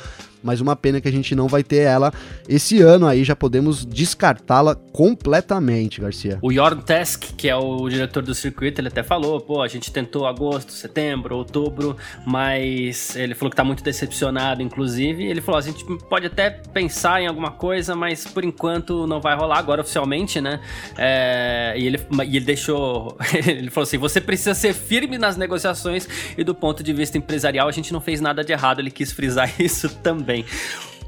mas 0.43 0.61
uma 0.61 0.77
pena 0.77 1.01
que 1.01 1.09
a 1.09 1.13
gente 1.13 1.35
não 1.35 1.49
vai 1.49 1.63
ter 1.63 1.79
ela 1.79 2.13
esse 2.49 2.81
ano 2.81 3.07
aí, 3.07 3.25
já 3.25 3.35
podemos 3.35 3.85
descartá-la 3.85 4.75
completamente, 4.75 6.01
Garcia. 6.01 6.39
O 6.43 6.53
Jorn 6.53 6.83
Tesk, 6.83 7.35
que 7.37 7.49
é 7.49 7.57
o 7.57 7.89
diretor 7.89 8.23
do 8.23 8.35
circuito, 8.35 8.81
ele 8.81 8.89
até 8.89 9.03
falou, 9.03 9.41
pô, 9.41 9.63
a 9.63 9.69
gente 9.69 9.93
tentou 9.93 10.27
agosto, 10.27 10.73
setembro, 10.73 11.37
outubro, 11.37 11.97
mas 12.27 13.17
ele 13.17 13.35
falou 13.35 13.51
que 13.51 13.57
tá 13.57 13.65
muito 13.65 13.83
decepcionado, 13.83 14.63
inclusive, 14.63 15.25
ele 15.25 15.41
falou, 15.41 15.59
a 15.59 15.63
gente 15.63 15.85
pode 16.09 16.27
até 16.27 16.51
pensar 16.51 17.21
em 17.21 17.27
alguma 17.27 17.51
coisa, 17.51 17.95
mas 17.95 18.27
por 18.27 18.45
enquanto 18.45 19.07
não 19.07 19.21
vai 19.21 19.37
rolar 19.37 19.59
agora 19.59 19.81
oficialmente, 19.81 20.41
né? 20.41 20.61
É, 20.97 21.75
e, 21.77 21.87
ele, 21.87 22.01
e 22.27 22.37
ele 22.37 22.45
deixou, 22.45 23.17
ele 23.47 23.71
falou 23.71 23.87
assim, 23.87 23.99
você 23.99 24.21
precisa 24.21 24.55
ser 24.55 24.73
firme 24.73 25.19
nas 25.19 25.37
negociações 25.37 26.09
e 26.37 26.45
do 26.45 26.55
ponto 26.55 26.83
de 26.83 26.93
vista 26.93 27.19
empresarial 27.19 27.69
a 27.69 27.73
gente 27.73 27.93
não 27.93 28.01
fez 28.01 28.21
nada 28.21 28.45
de 28.45 28.53
errado, 28.53 28.81
ele 28.81 28.91
quis 28.91 29.13
frisar 29.13 29.53
isso 29.61 29.89
também 29.97 30.28
também. 30.29 30.45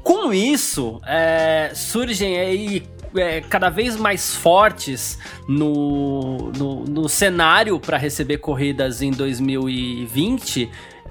Com 0.03 0.33
isso, 0.33 0.99
é, 1.05 1.71
surgem 1.75 2.39
aí 2.39 2.83
é, 3.15 3.41
cada 3.41 3.69
vez 3.69 3.95
mais 3.95 4.35
fortes 4.35 5.19
no, 5.47 6.51
no, 6.57 6.85
no 6.85 7.07
cenário 7.07 7.79
para 7.79 7.97
receber 7.97 8.39
corridas 8.39 9.03
em 9.03 9.11
2020. 9.11 10.69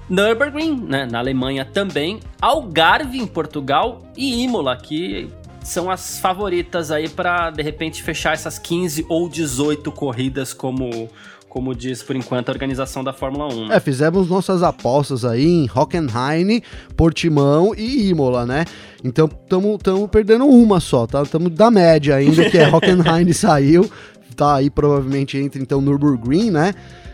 Nürburgring, 0.09 0.75
né, 0.75 1.07
na 1.09 1.19
Alemanha 1.19 1.63
também, 1.63 2.19
Algarve 2.41 3.17
em 3.17 3.25
Portugal 3.25 4.01
e 4.17 4.43
Imola, 4.43 4.75
que 4.75 5.29
são 5.63 5.89
as 5.89 6.19
favoritas 6.19 6.91
aí 6.91 7.07
para 7.07 7.49
de 7.49 7.63
repente 7.63 8.03
fechar 8.03 8.33
essas 8.33 8.59
15 8.59 9.05
ou 9.07 9.29
18 9.29 9.89
corridas 9.91 10.53
como 10.53 11.09
como 11.51 11.75
diz 11.75 12.01
por 12.01 12.15
enquanto 12.15 12.47
a 12.47 12.53
organização 12.53 13.03
da 13.03 13.11
Fórmula 13.11 13.53
1. 13.53 13.67
Né? 13.67 13.75
É, 13.75 13.79
fizemos 13.81 14.29
nossas 14.29 14.63
apostas 14.63 15.25
aí 15.25 15.45
em 15.45 15.69
Hockenheim, 15.69 16.61
Portimão 16.95 17.75
e 17.75 18.07
Imola, 18.07 18.45
né? 18.45 18.63
Então 19.03 19.25
estamos 19.25 20.09
perdendo 20.09 20.45
uma 20.45 20.79
só, 20.79 21.05
tá? 21.05 21.21
Estamos 21.21 21.51
da 21.51 21.69
média 21.69 22.15
ainda, 22.15 22.49
que 22.49 22.57
é 22.57 22.65
Hockenheim 22.73 23.33
saiu, 23.33 23.91
tá 24.33 24.55
aí 24.55 24.69
provavelmente 24.69 25.37
entre 25.37 25.61
então 25.61 25.81
Nürburgring, 25.81 26.51
né? 26.51 26.73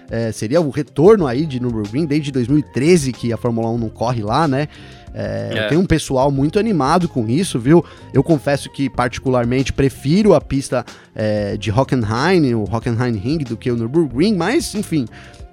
É, 0.09 0.31
seria 0.31 0.61
o 0.61 0.69
retorno 0.69 1.27
aí 1.27 1.45
de 1.45 1.59
Nürburgring 1.59 2.05
desde 2.05 2.31
2013 2.31 3.11
que 3.11 3.33
a 3.33 3.37
Fórmula 3.37 3.69
1 3.69 3.77
não 3.77 3.89
corre 3.89 4.23
lá, 4.23 4.47
né? 4.47 4.67
É, 5.13 5.49
é. 5.53 5.67
Tem 5.67 5.77
um 5.77 5.85
pessoal 5.85 6.29
muito 6.29 6.59
animado 6.59 7.09
com 7.09 7.27
isso, 7.27 7.59
viu? 7.59 7.83
Eu 8.13 8.23
confesso 8.23 8.69
que 8.71 8.89
particularmente 8.89 9.73
prefiro 9.73 10.33
a 10.33 10.41
pista 10.41 10.85
é, 11.15 11.57
de 11.57 11.71
Hockenheim, 11.71 12.53
o 12.53 12.63
Hockenheim 12.63 13.17
Ring, 13.17 13.39
do 13.39 13.57
que 13.57 13.71
o 13.71 13.75
Nürburgring, 13.75 14.35
mas 14.35 14.75
enfim, 14.75 15.07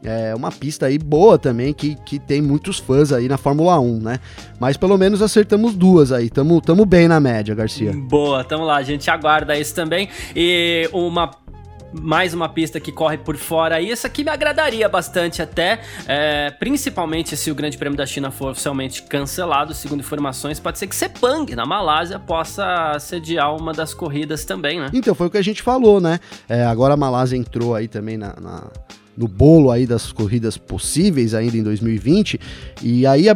é 0.05 0.35
uma 0.35 0.53
pista 0.53 0.87
aí 0.87 0.99
boa 0.99 1.39
também, 1.39 1.73
que, 1.73 1.95
que 2.05 2.19
tem 2.19 2.43
muitos 2.43 2.79
fãs 2.79 3.11
aí 3.11 3.27
na 3.27 3.39
Fórmula 3.39 3.81
1, 3.81 4.01
né? 4.01 4.21
Mas 4.61 4.77
pelo 4.77 4.99
menos 4.99 5.23
acertamos 5.23 5.75
duas 5.75 6.13
aí, 6.13 6.29
tamo, 6.29 6.61
tamo 6.61 6.85
bem 6.85 7.09
na 7.09 7.19
média, 7.19 7.55
Garcia. 7.55 7.93
Boa, 7.95 8.45
tamo 8.45 8.65
lá, 8.65 8.77
a 8.77 8.83
gente 8.83 9.11
aguarda 9.11 9.59
isso 9.59 9.75
também. 9.75 10.11
E 10.37 10.89
uma 10.93 11.31
mais 12.01 12.35
uma 12.35 12.49
pista 12.49 12.81
que 12.81 12.91
corre 12.91 13.19
por 13.19 13.37
fora. 13.37 13.81
E 13.81 13.91
isso 13.91 14.07
aqui 14.07 14.25
me 14.25 14.31
agradaria 14.31 14.89
bastante 14.89 15.41
até, 15.41 15.81
é, 16.07 16.51
principalmente 16.51 17.37
se 17.37 17.51
o 17.51 17.55
Grande 17.55 17.79
Prêmio 17.79 17.97
da 17.97 18.07
China 18.07 18.31
for 18.31 18.51
oficialmente 18.51 19.03
cancelado, 19.03 19.75
segundo 19.75 20.01
informações, 20.01 20.59
pode 20.59 20.79
ser 20.79 20.87
que 20.87 20.97
Sepang, 20.97 21.55
na 21.55 21.67
Malásia, 21.67 22.19
possa 22.19 22.99
sediar 22.99 23.55
uma 23.55 23.73
das 23.73 23.95
corridas 23.95 24.45
também, 24.45 24.81
né? 24.81 24.91
Então, 24.93 25.15
foi 25.15 25.27
o 25.27 25.31
que 25.31 25.39
a 25.39 25.43
gente 25.43 25.63
falou, 25.63 26.01
né? 26.01 26.19
É, 26.49 26.65
agora 26.65 26.95
a 26.95 26.97
Malásia 26.97 27.37
entrou 27.37 27.75
aí 27.75 27.89
também 27.89 28.17
na, 28.17 28.35
na 28.41 28.71
no 29.17 29.29
bolo 29.29 29.71
aí 29.71 29.87
das 29.87 30.13
corridas 30.13 30.57
possíveis 30.57 31.35
ainda 31.35 31.57
em 31.57 31.63
2020. 31.63 32.41
E 32.83 33.07
aí, 33.07 33.27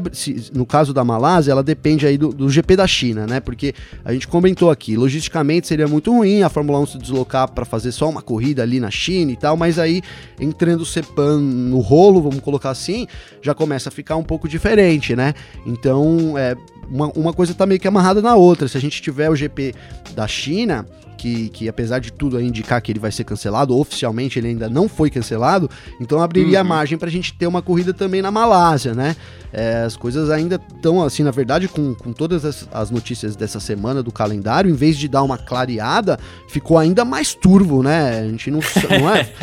no 0.53 0.67
caso 0.67 0.93
da 0.93 1.05
Malásia, 1.05 1.53
ela 1.53 1.63
depende 1.63 2.07
aí 2.07 2.19
do, 2.19 2.29
do, 2.29 2.51
GP 2.51 2.77
da 2.77 2.87
China, 2.87 3.27
né? 3.27 3.41
Porque 3.41 3.75
a 4.05 4.13
gente 4.13 4.27
comentou 4.27 4.71
aqui, 4.71 4.97
logisticamente 4.97 5.67
seria 5.67 5.87
muito 5.87 6.13
ruim 6.13 6.43
a 6.43 6.49
Fórmula 6.49 6.81
1 6.81 6.87
se 6.87 6.99
deslocar 6.99 7.51
para 7.51 7.65
fazer 7.65 7.93
só 7.93 8.09
uma 8.09 8.23
corrida 8.23 8.63
ali 8.63 8.81
na 8.81 8.91
China 8.91 9.33
e 9.33 9.37
tal, 9.37 9.57
mas 9.57 9.79
aí 9.79 10.03
entrando 10.41 10.81
o 10.81 10.87
Sepan 10.87 11.39
no 11.41 11.79
rolo, 11.79 12.23
vamos 12.23 12.41
colocar 12.41 12.71
assim, 12.71 13.07
já 13.41 13.55
começa 13.55 13.89
a 13.89 13.93
ficar 13.93 14.17
um 14.17 14.25
pouco 14.25 14.49
diferente, 14.49 15.15
né? 15.15 15.35
Então, 15.67 16.37
é, 16.37 16.57
uma, 16.91 17.09
uma 17.15 17.33
coisa 17.33 17.55
tá 17.55 17.67
meio 17.67 17.81
que 17.81 17.87
amarrada 17.87 18.21
na 18.21 18.35
outra. 18.35 18.67
Se 18.67 18.77
a 18.77 18.81
gente 18.81 19.01
tiver 19.01 19.31
o 19.31 19.37
GP 19.37 19.75
da 20.15 20.27
China, 20.27 20.87
que, 21.19 21.49
que 21.51 21.69
apesar 21.69 21.99
de 21.99 22.13
tudo 22.13 22.41
indicar 22.41 22.81
que 22.81 22.93
ele 22.93 23.01
vai 23.01 23.11
ser 23.11 23.25
cancelado, 23.25 23.77
oficialmente 23.77 24.39
ele 24.39 24.49
ainda 24.49 24.69
não 24.69 24.89
foi 24.89 25.11
cancelado, 25.11 25.69
então 26.01 26.23
abriria 26.23 26.63
uhum. 26.63 26.69
margem 26.69 26.97
para 26.97 27.09
a 27.09 27.11
gente 27.11 27.35
ter 27.35 27.47
uma 27.47 27.61
corrida 27.61 27.93
também 27.93 28.23
na 28.23 28.31
Malásia, 28.31 28.95
né? 28.95 29.17
É, 29.53 29.83
as 29.83 29.97
coisas 29.97 30.31
ainda 30.31 30.61
estão 30.75 31.03
assim, 31.03 31.23
na 31.23 31.31
verdade, 31.31 31.69
com, 31.69 31.95
com 31.95 32.13
todas 32.13 32.45
as, 32.45 32.69
as, 32.71 32.91
notícias 32.91 33.35
dessa 33.35 33.59
semana 33.59 34.03
do 34.03 34.13
calendário, 34.13 34.71
em 34.71 34.75
vez 34.75 34.97
de 34.97 35.09
dar 35.09 35.23
uma 35.23 35.39
clareada, 35.39 36.19
ficou 36.49 36.79
ainda 36.79 37.05
mais 37.05 37.35
turvo, 37.35 37.83
né? 37.83 38.21
A 38.21 38.29
gente 38.29 38.51
não, 38.51 38.61
não 39.01 39.11
é. 39.11 39.29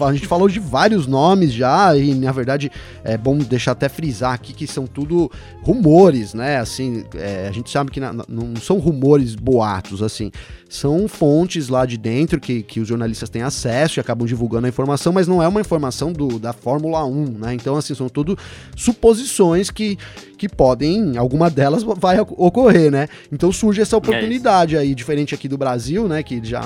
A 0.00 0.12
gente 0.12 0.26
falou 0.26 0.46
de 0.46 0.60
vários 0.60 1.06
nomes 1.06 1.54
já, 1.54 1.96
e 1.96 2.14
na 2.14 2.32
verdade 2.32 2.70
é 3.02 3.16
bom 3.16 3.38
deixar 3.38 3.72
até 3.72 3.88
frisar 3.88 4.34
aqui 4.34 4.52
que 4.52 4.66
são 4.66 4.86
tudo 4.86 5.30
rumores, 5.62 6.34
né? 6.34 6.58
Assim, 6.58 7.04
é, 7.14 7.46
a 7.48 7.52
gente 7.52 7.70
sabe 7.70 7.90
que 7.90 7.98
na, 7.98 8.12
não 8.28 8.56
são 8.56 8.78
rumores 8.78 9.34
boatos, 9.34 10.02
assim, 10.02 10.30
são 10.70 11.08
fontes 11.08 11.68
lá 11.68 11.84
de 11.84 11.98
dentro 11.98 12.38
que, 12.40 12.62
que 12.62 12.78
os 12.78 12.86
jornalistas 12.86 13.28
têm 13.28 13.42
acesso 13.42 13.98
e 13.98 14.00
acabam 14.00 14.24
divulgando 14.24 14.66
a 14.66 14.68
informação, 14.68 15.12
mas 15.12 15.26
não 15.26 15.42
é 15.42 15.48
uma 15.48 15.60
informação 15.60 16.12
do, 16.12 16.38
da 16.38 16.52
Fórmula 16.52 17.04
1, 17.04 17.24
né? 17.38 17.54
Então, 17.54 17.76
assim, 17.76 17.92
são 17.92 18.08
tudo 18.08 18.38
suposições 18.76 19.68
que, 19.68 19.98
que 20.40 20.48
podem, 20.48 21.18
alguma 21.18 21.50
delas 21.50 21.82
vai 21.82 22.18
ocorrer, 22.18 22.90
né? 22.90 23.08
Então 23.30 23.52
surge 23.52 23.82
essa 23.82 23.94
oportunidade 23.94 24.74
é 24.74 24.78
aí, 24.78 24.94
diferente 24.94 25.34
aqui 25.34 25.46
do 25.46 25.58
Brasil, 25.58 26.08
né? 26.08 26.22
Que 26.22 26.42
já 26.42 26.62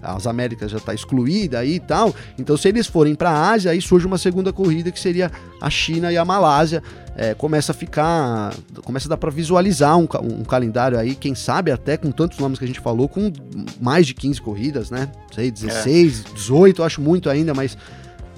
as 0.00 0.28
Américas 0.28 0.70
já 0.70 0.76
está 0.76 0.94
excluída 0.94 1.58
aí 1.58 1.74
e 1.74 1.80
tal. 1.80 2.14
Então, 2.38 2.56
se 2.56 2.68
eles 2.68 2.86
forem 2.86 3.16
para 3.16 3.30
a 3.30 3.50
Ásia, 3.50 3.72
aí 3.72 3.82
surge 3.82 4.06
uma 4.06 4.16
segunda 4.16 4.52
corrida 4.52 4.92
que 4.92 5.00
seria 5.00 5.28
a 5.60 5.68
China 5.68 6.12
e 6.12 6.16
a 6.16 6.24
Malásia. 6.24 6.80
É, 7.16 7.34
começa 7.34 7.72
a 7.72 7.74
ficar. 7.74 8.54
Começa 8.84 9.08
a 9.08 9.10
dar 9.10 9.16
para 9.16 9.32
visualizar 9.32 9.98
um, 9.98 10.06
um, 10.22 10.44
calendário 10.44 10.96
aí, 10.96 11.16
quem 11.16 11.34
sabe 11.34 11.72
até 11.72 11.96
com 11.96 12.12
tantos 12.12 12.38
nomes 12.38 12.60
que 12.60 12.64
a 12.64 12.68
gente 12.68 12.78
falou, 12.78 13.08
com 13.08 13.32
mais 13.80 14.06
de 14.06 14.14
15 14.14 14.40
corridas, 14.40 14.88
né? 14.88 15.10
Sei, 15.34 15.50
16, 15.50 16.26
é. 16.30 16.32
18, 16.32 16.84
acho 16.84 17.00
muito 17.00 17.28
ainda, 17.28 17.52
mas 17.52 17.76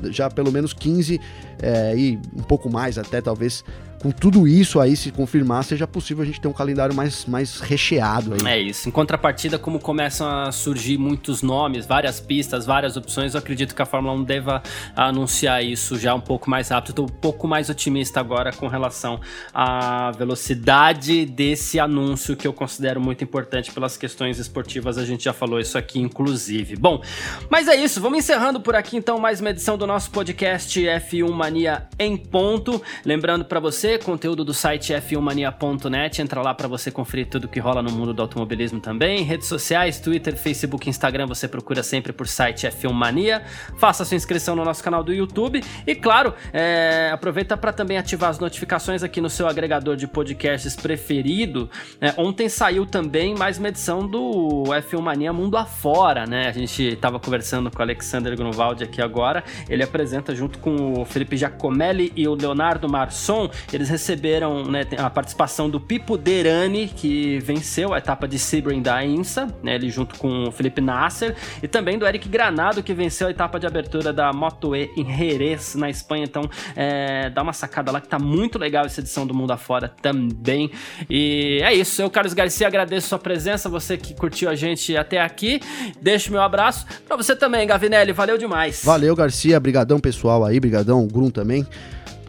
já 0.05 0.31
pelo 0.31 0.51
menos 0.51 0.73
15 0.73 1.21
é, 1.61 1.95
e 1.95 2.19
um 2.35 2.43
pouco 2.43 2.71
mais 2.71 2.97
até 2.97 3.21
talvez 3.21 3.63
com 4.01 4.11
tudo 4.11 4.47
isso 4.47 4.81
aí, 4.81 4.97
se 4.97 5.11
confirmar, 5.11 5.65
seja 5.65 5.87
possível 5.87 6.23
a 6.23 6.27
gente 6.27 6.41
ter 6.41 6.49
um 6.49 6.53
calendário 6.53 6.95
mais, 6.95 7.27
mais 7.27 7.61
recheado 7.61 8.35
aí. 8.35 8.53
É 8.53 8.61
isso. 8.61 8.89
Em 8.89 8.93
contrapartida, 8.93 9.59
como 9.59 9.81
começam 9.81 10.29
a 10.29 10.53
surgir 10.53 10.99
muitos 10.99 11.43
nomes, 11.43 11.87
várias 11.87 12.21
pistas, 12.21 12.65
várias 12.65 12.97
opções, 12.97 13.35
eu 13.35 13.39
acredito 13.39 13.75
que 13.75 13.83
a 13.83 13.87
Fórmula 13.87 14.15
1 14.15 14.25
deva 14.25 14.63
anunciar 14.95 15.65
isso 15.65 15.99
já 15.99 16.15
um 16.15 16.21
pouco 16.21 16.49
mais 16.49 16.69
rápido. 16.69 16.91
Estou 16.91 17.05
um 17.07 17.09
pouco 17.09 17.49
mais 17.49 17.69
otimista 17.69 18.21
agora 18.21 18.53
com 18.53 18.69
relação 18.69 19.21
à 19.53 20.13
velocidade 20.13 21.27
desse 21.27 21.81
anúncio 21.81 22.37
que 22.37 22.47
eu 22.47 22.53
considero 22.53 23.01
muito 23.01 23.25
importante 23.25 23.73
pelas 23.73 23.97
questões 23.97 24.39
esportivas. 24.39 24.97
A 24.97 25.05
gente 25.05 25.25
já 25.25 25.33
falou 25.33 25.59
isso 25.59 25.77
aqui, 25.77 25.99
inclusive. 25.99 26.77
Bom, 26.77 27.03
mas 27.51 27.67
é 27.67 27.75
isso. 27.75 28.01
Vamos 28.01 28.19
encerrando 28.19 28.61
por 28.61 28.77
aqui 28.77 28.97
então 28.97 29.19
mais 29.19 29.41
uma 29.41 29.51
edição 29.51 29.77
do 29.77 29.87
nosso 29.87 30.11
podcast 30.11 30.81
F1 30.81 31.31
Mania 31.33 31.89
em 31.99 32.17
ponto. 32.17 32.81
Lembrando 33.05 33.45
para 33.45 33.59
você 33.59 33.88
você, 33.89 33.97
conteúdo 33.97 34.45
do 34.45 34.53
site 34.53 34.93
f1mania.net, 34.93 36.21
entra 36.21 36.43
lá 36.43 36.53
para 36.53 36.69
você 36.69 36.91
conferir 36.91 37.27
tudo 37.27 37.49
que 37.49 37.59
rola 37.59 37.83
no 37.83 37.91
mundo 37.91 38.13
do 38.13 38.21
automobilismo 38.21 38.81
também. 38.81 39.23
Redes 39.23 39.49
sociais, 39.49 39.99
Twitter, 39.99 40.37
Facebook, 40.37 40.91
Instagram, 40.91 41.27
você 41.27 41.49
procura 41.49 41.83
sempre 41.83 42.13
por 42.13 42.29
site 42.29 42.67
F1 42.67 42.93
Mania. 42.93 43.43
Faça 43.79 44.05
sua 44.05 44.15
inscrição 44.15 44.55
no 44.55 44.63
nosso 44.63 44.85
canal 44.85 45.03
do 45.03 45.11
YouTube 45.11 45.65
e, 45.87 45.95
claro, 45.95 46.35
é, 46.53 47.09
aproveita 47.11 47.57
para 47.57 47.73
também 47.73 47.97
ativar 47.97 48.29
as 48.29 48.39
notificações 48.39 49.03
aqui 49.03 49.23
no 49.23 49.31
seu 49.31 49.49
agregador 49.49 49.97
de 49.97 50.07
podcasts 50.07 50.77
preferido. 50.77 51.71
É, 51.99 52.13
ontem 52.19 52.47
saiu 52.47 52.85
também 52.85 53.35
mais 53.35 53.57
uma 53.57 53.69
edição 53.69 54.07
do 54.07 54.65
F1 54.67 55.01
Mania 55.01 55.33
Mundo 55.33 55.57
Afora, 55.57 56.27
né? 56.27 56.49
A 56.49 56.53
gente 56.53 56.83
estava 56.83 57.19
conversando 57.19 57.71
com 57.71 57.79
o 57.79 57.83
Alexander 57.83 58.37
Grunwald 58.37 58.85
aqui 58.85 59.01
agora. 59.01 59.43
Ele 59.67 59.83
apresenta 59.83 60.35
junto 60.35 60.59
com 60.59 61.01
o 61.01 61.05
Felipe 61.07 61.39
Giacomelli 61.39 62.13
e 62.15 62.29
o 62.29 62.35
Leonardo 62.35 62.87
Marçom 62.87 63.49
eles 63.79 63.89
receberam 63.89 64.65
né, 64.65 64.85
a 64.99 65.09
participação 65.09 65.71
do 65.71 65.79
Pipo 65.79 66.19
Derani, 66.19 66.89
que 66.89 67.39
venceu 67.39 67.95
a 67.95 67.99
etapa 67.99 68.27
de 68.27 68.37
Sebring 68.37 68.83
da 68.83 69.05
INSA, 69.05 69.47
né, 69.63 69.77
ele 69.77 69.89
junto 69.89 70.19
com 70.19 70.49
o 70.49 70.51
Felipe 70.51 70.81
Nasser, 70.81 71.37
e 71.63 71.69
também 71.69 71.97
do 71.97 72.05
Eric 72.05 72.29
Granado, 72.29 72.83
que 72.83 72.93
venceu 72.93 73.29
a 73.29 73.31
etapa 73.31 73.61
de 73.61 73.69
abertura 73.69 74.13
da 74.13 74.33
Moto 74.33 74.75
E 74.75 74.91
em 74.97 75.17
Jerez, 75.17 75.77
na 75.77 75.89
Espanha. 75.89 76.25
Então, 76.25 76.43
é, 76.75 77.31
dá 77.31 77.41
uma 77.41 77.53
sacada 77.53 77.93
lá 77.93 78.01
que 78.01 78.09
tá 78.09 78.19
muito 78.19 78.59
legal 78.59 78.85
essa 78.85 79.01
edição 79.01 79.25
do 79.25 79.33
Mundo 79.33 79.53
Afora 79.53 79.89
também. 79.89 80.73
E 81.09 81.61
é 81.63 81.73
isso, 81.73 82.03
eu, 82.03 82.11
Carlos 82.11 82.35
Garcia, 82.35 82.67
agradeço 82.67 83.07
sua 83.09 83.19
presença, 83.19 83.69
você 83.69 83.97
que 83.97 84.13
curtiu 84.13 84.51
a 84.51 84.57
gente 84.57 84.97
até 84.97 85.21
aqui. 85.21 85.61
Deixo 86.03 86.33
meu 86.33 86.43
abraço 86.43 86.85
para 87.07 87.17
você 87.17 87.37
também, 87.37 87.65
Gavinelli, 87.65 88.13
valeu 88.13 88.37
demais. 88.37 88.83
Valeu, 88.85 89.15
Garcia, 89.15 89.61
brigadão 89.61 90.01
pessoal 90.01 90.45
aí, 90.45 90.59
brigadão, 90.59 91.07
Grum 91.07 91.31
também 91.31 91.65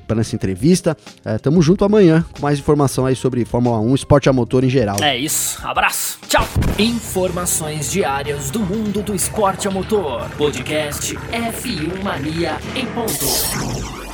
para 0.10 0.22
essa 0.22 0.36
entrevista. 0.36 0.98
É, 1.24 1.38
tamo 1.38 1.62
junto 1.62 1.86
amanhã 1.86 2.26
com 2.34 2.41
mais 2.41 2.58
informação 2.58 3.06
aí 3.06 3.15
sobre 3.15 3.45
Fórmula 3.45 3.80
1, 3.80 3.93
esporte 3.95 4.28
a 4.28 4.34
motor 4.34 4.63
em 4.63 4.69
geral. 4.69 4.98
É 5.02 5.15
isso. 5.15 5.60
Abraço. 5.63 6.17
Tchau. 6.28 6.48
Informações 6.80 7.91
diárias 7.91 8.50
do 8.50 8.60
mundo 8.60 9.04
do 9.04 9.13
esporte 9.13 9.67
a 9.67 9.72
motor. 9.72 10.28
Podcast 10.32 11.15
F1 11.15 12.04
Mania 12.04 12.58
em 12.76 12.86
ponto. 12.88 14.09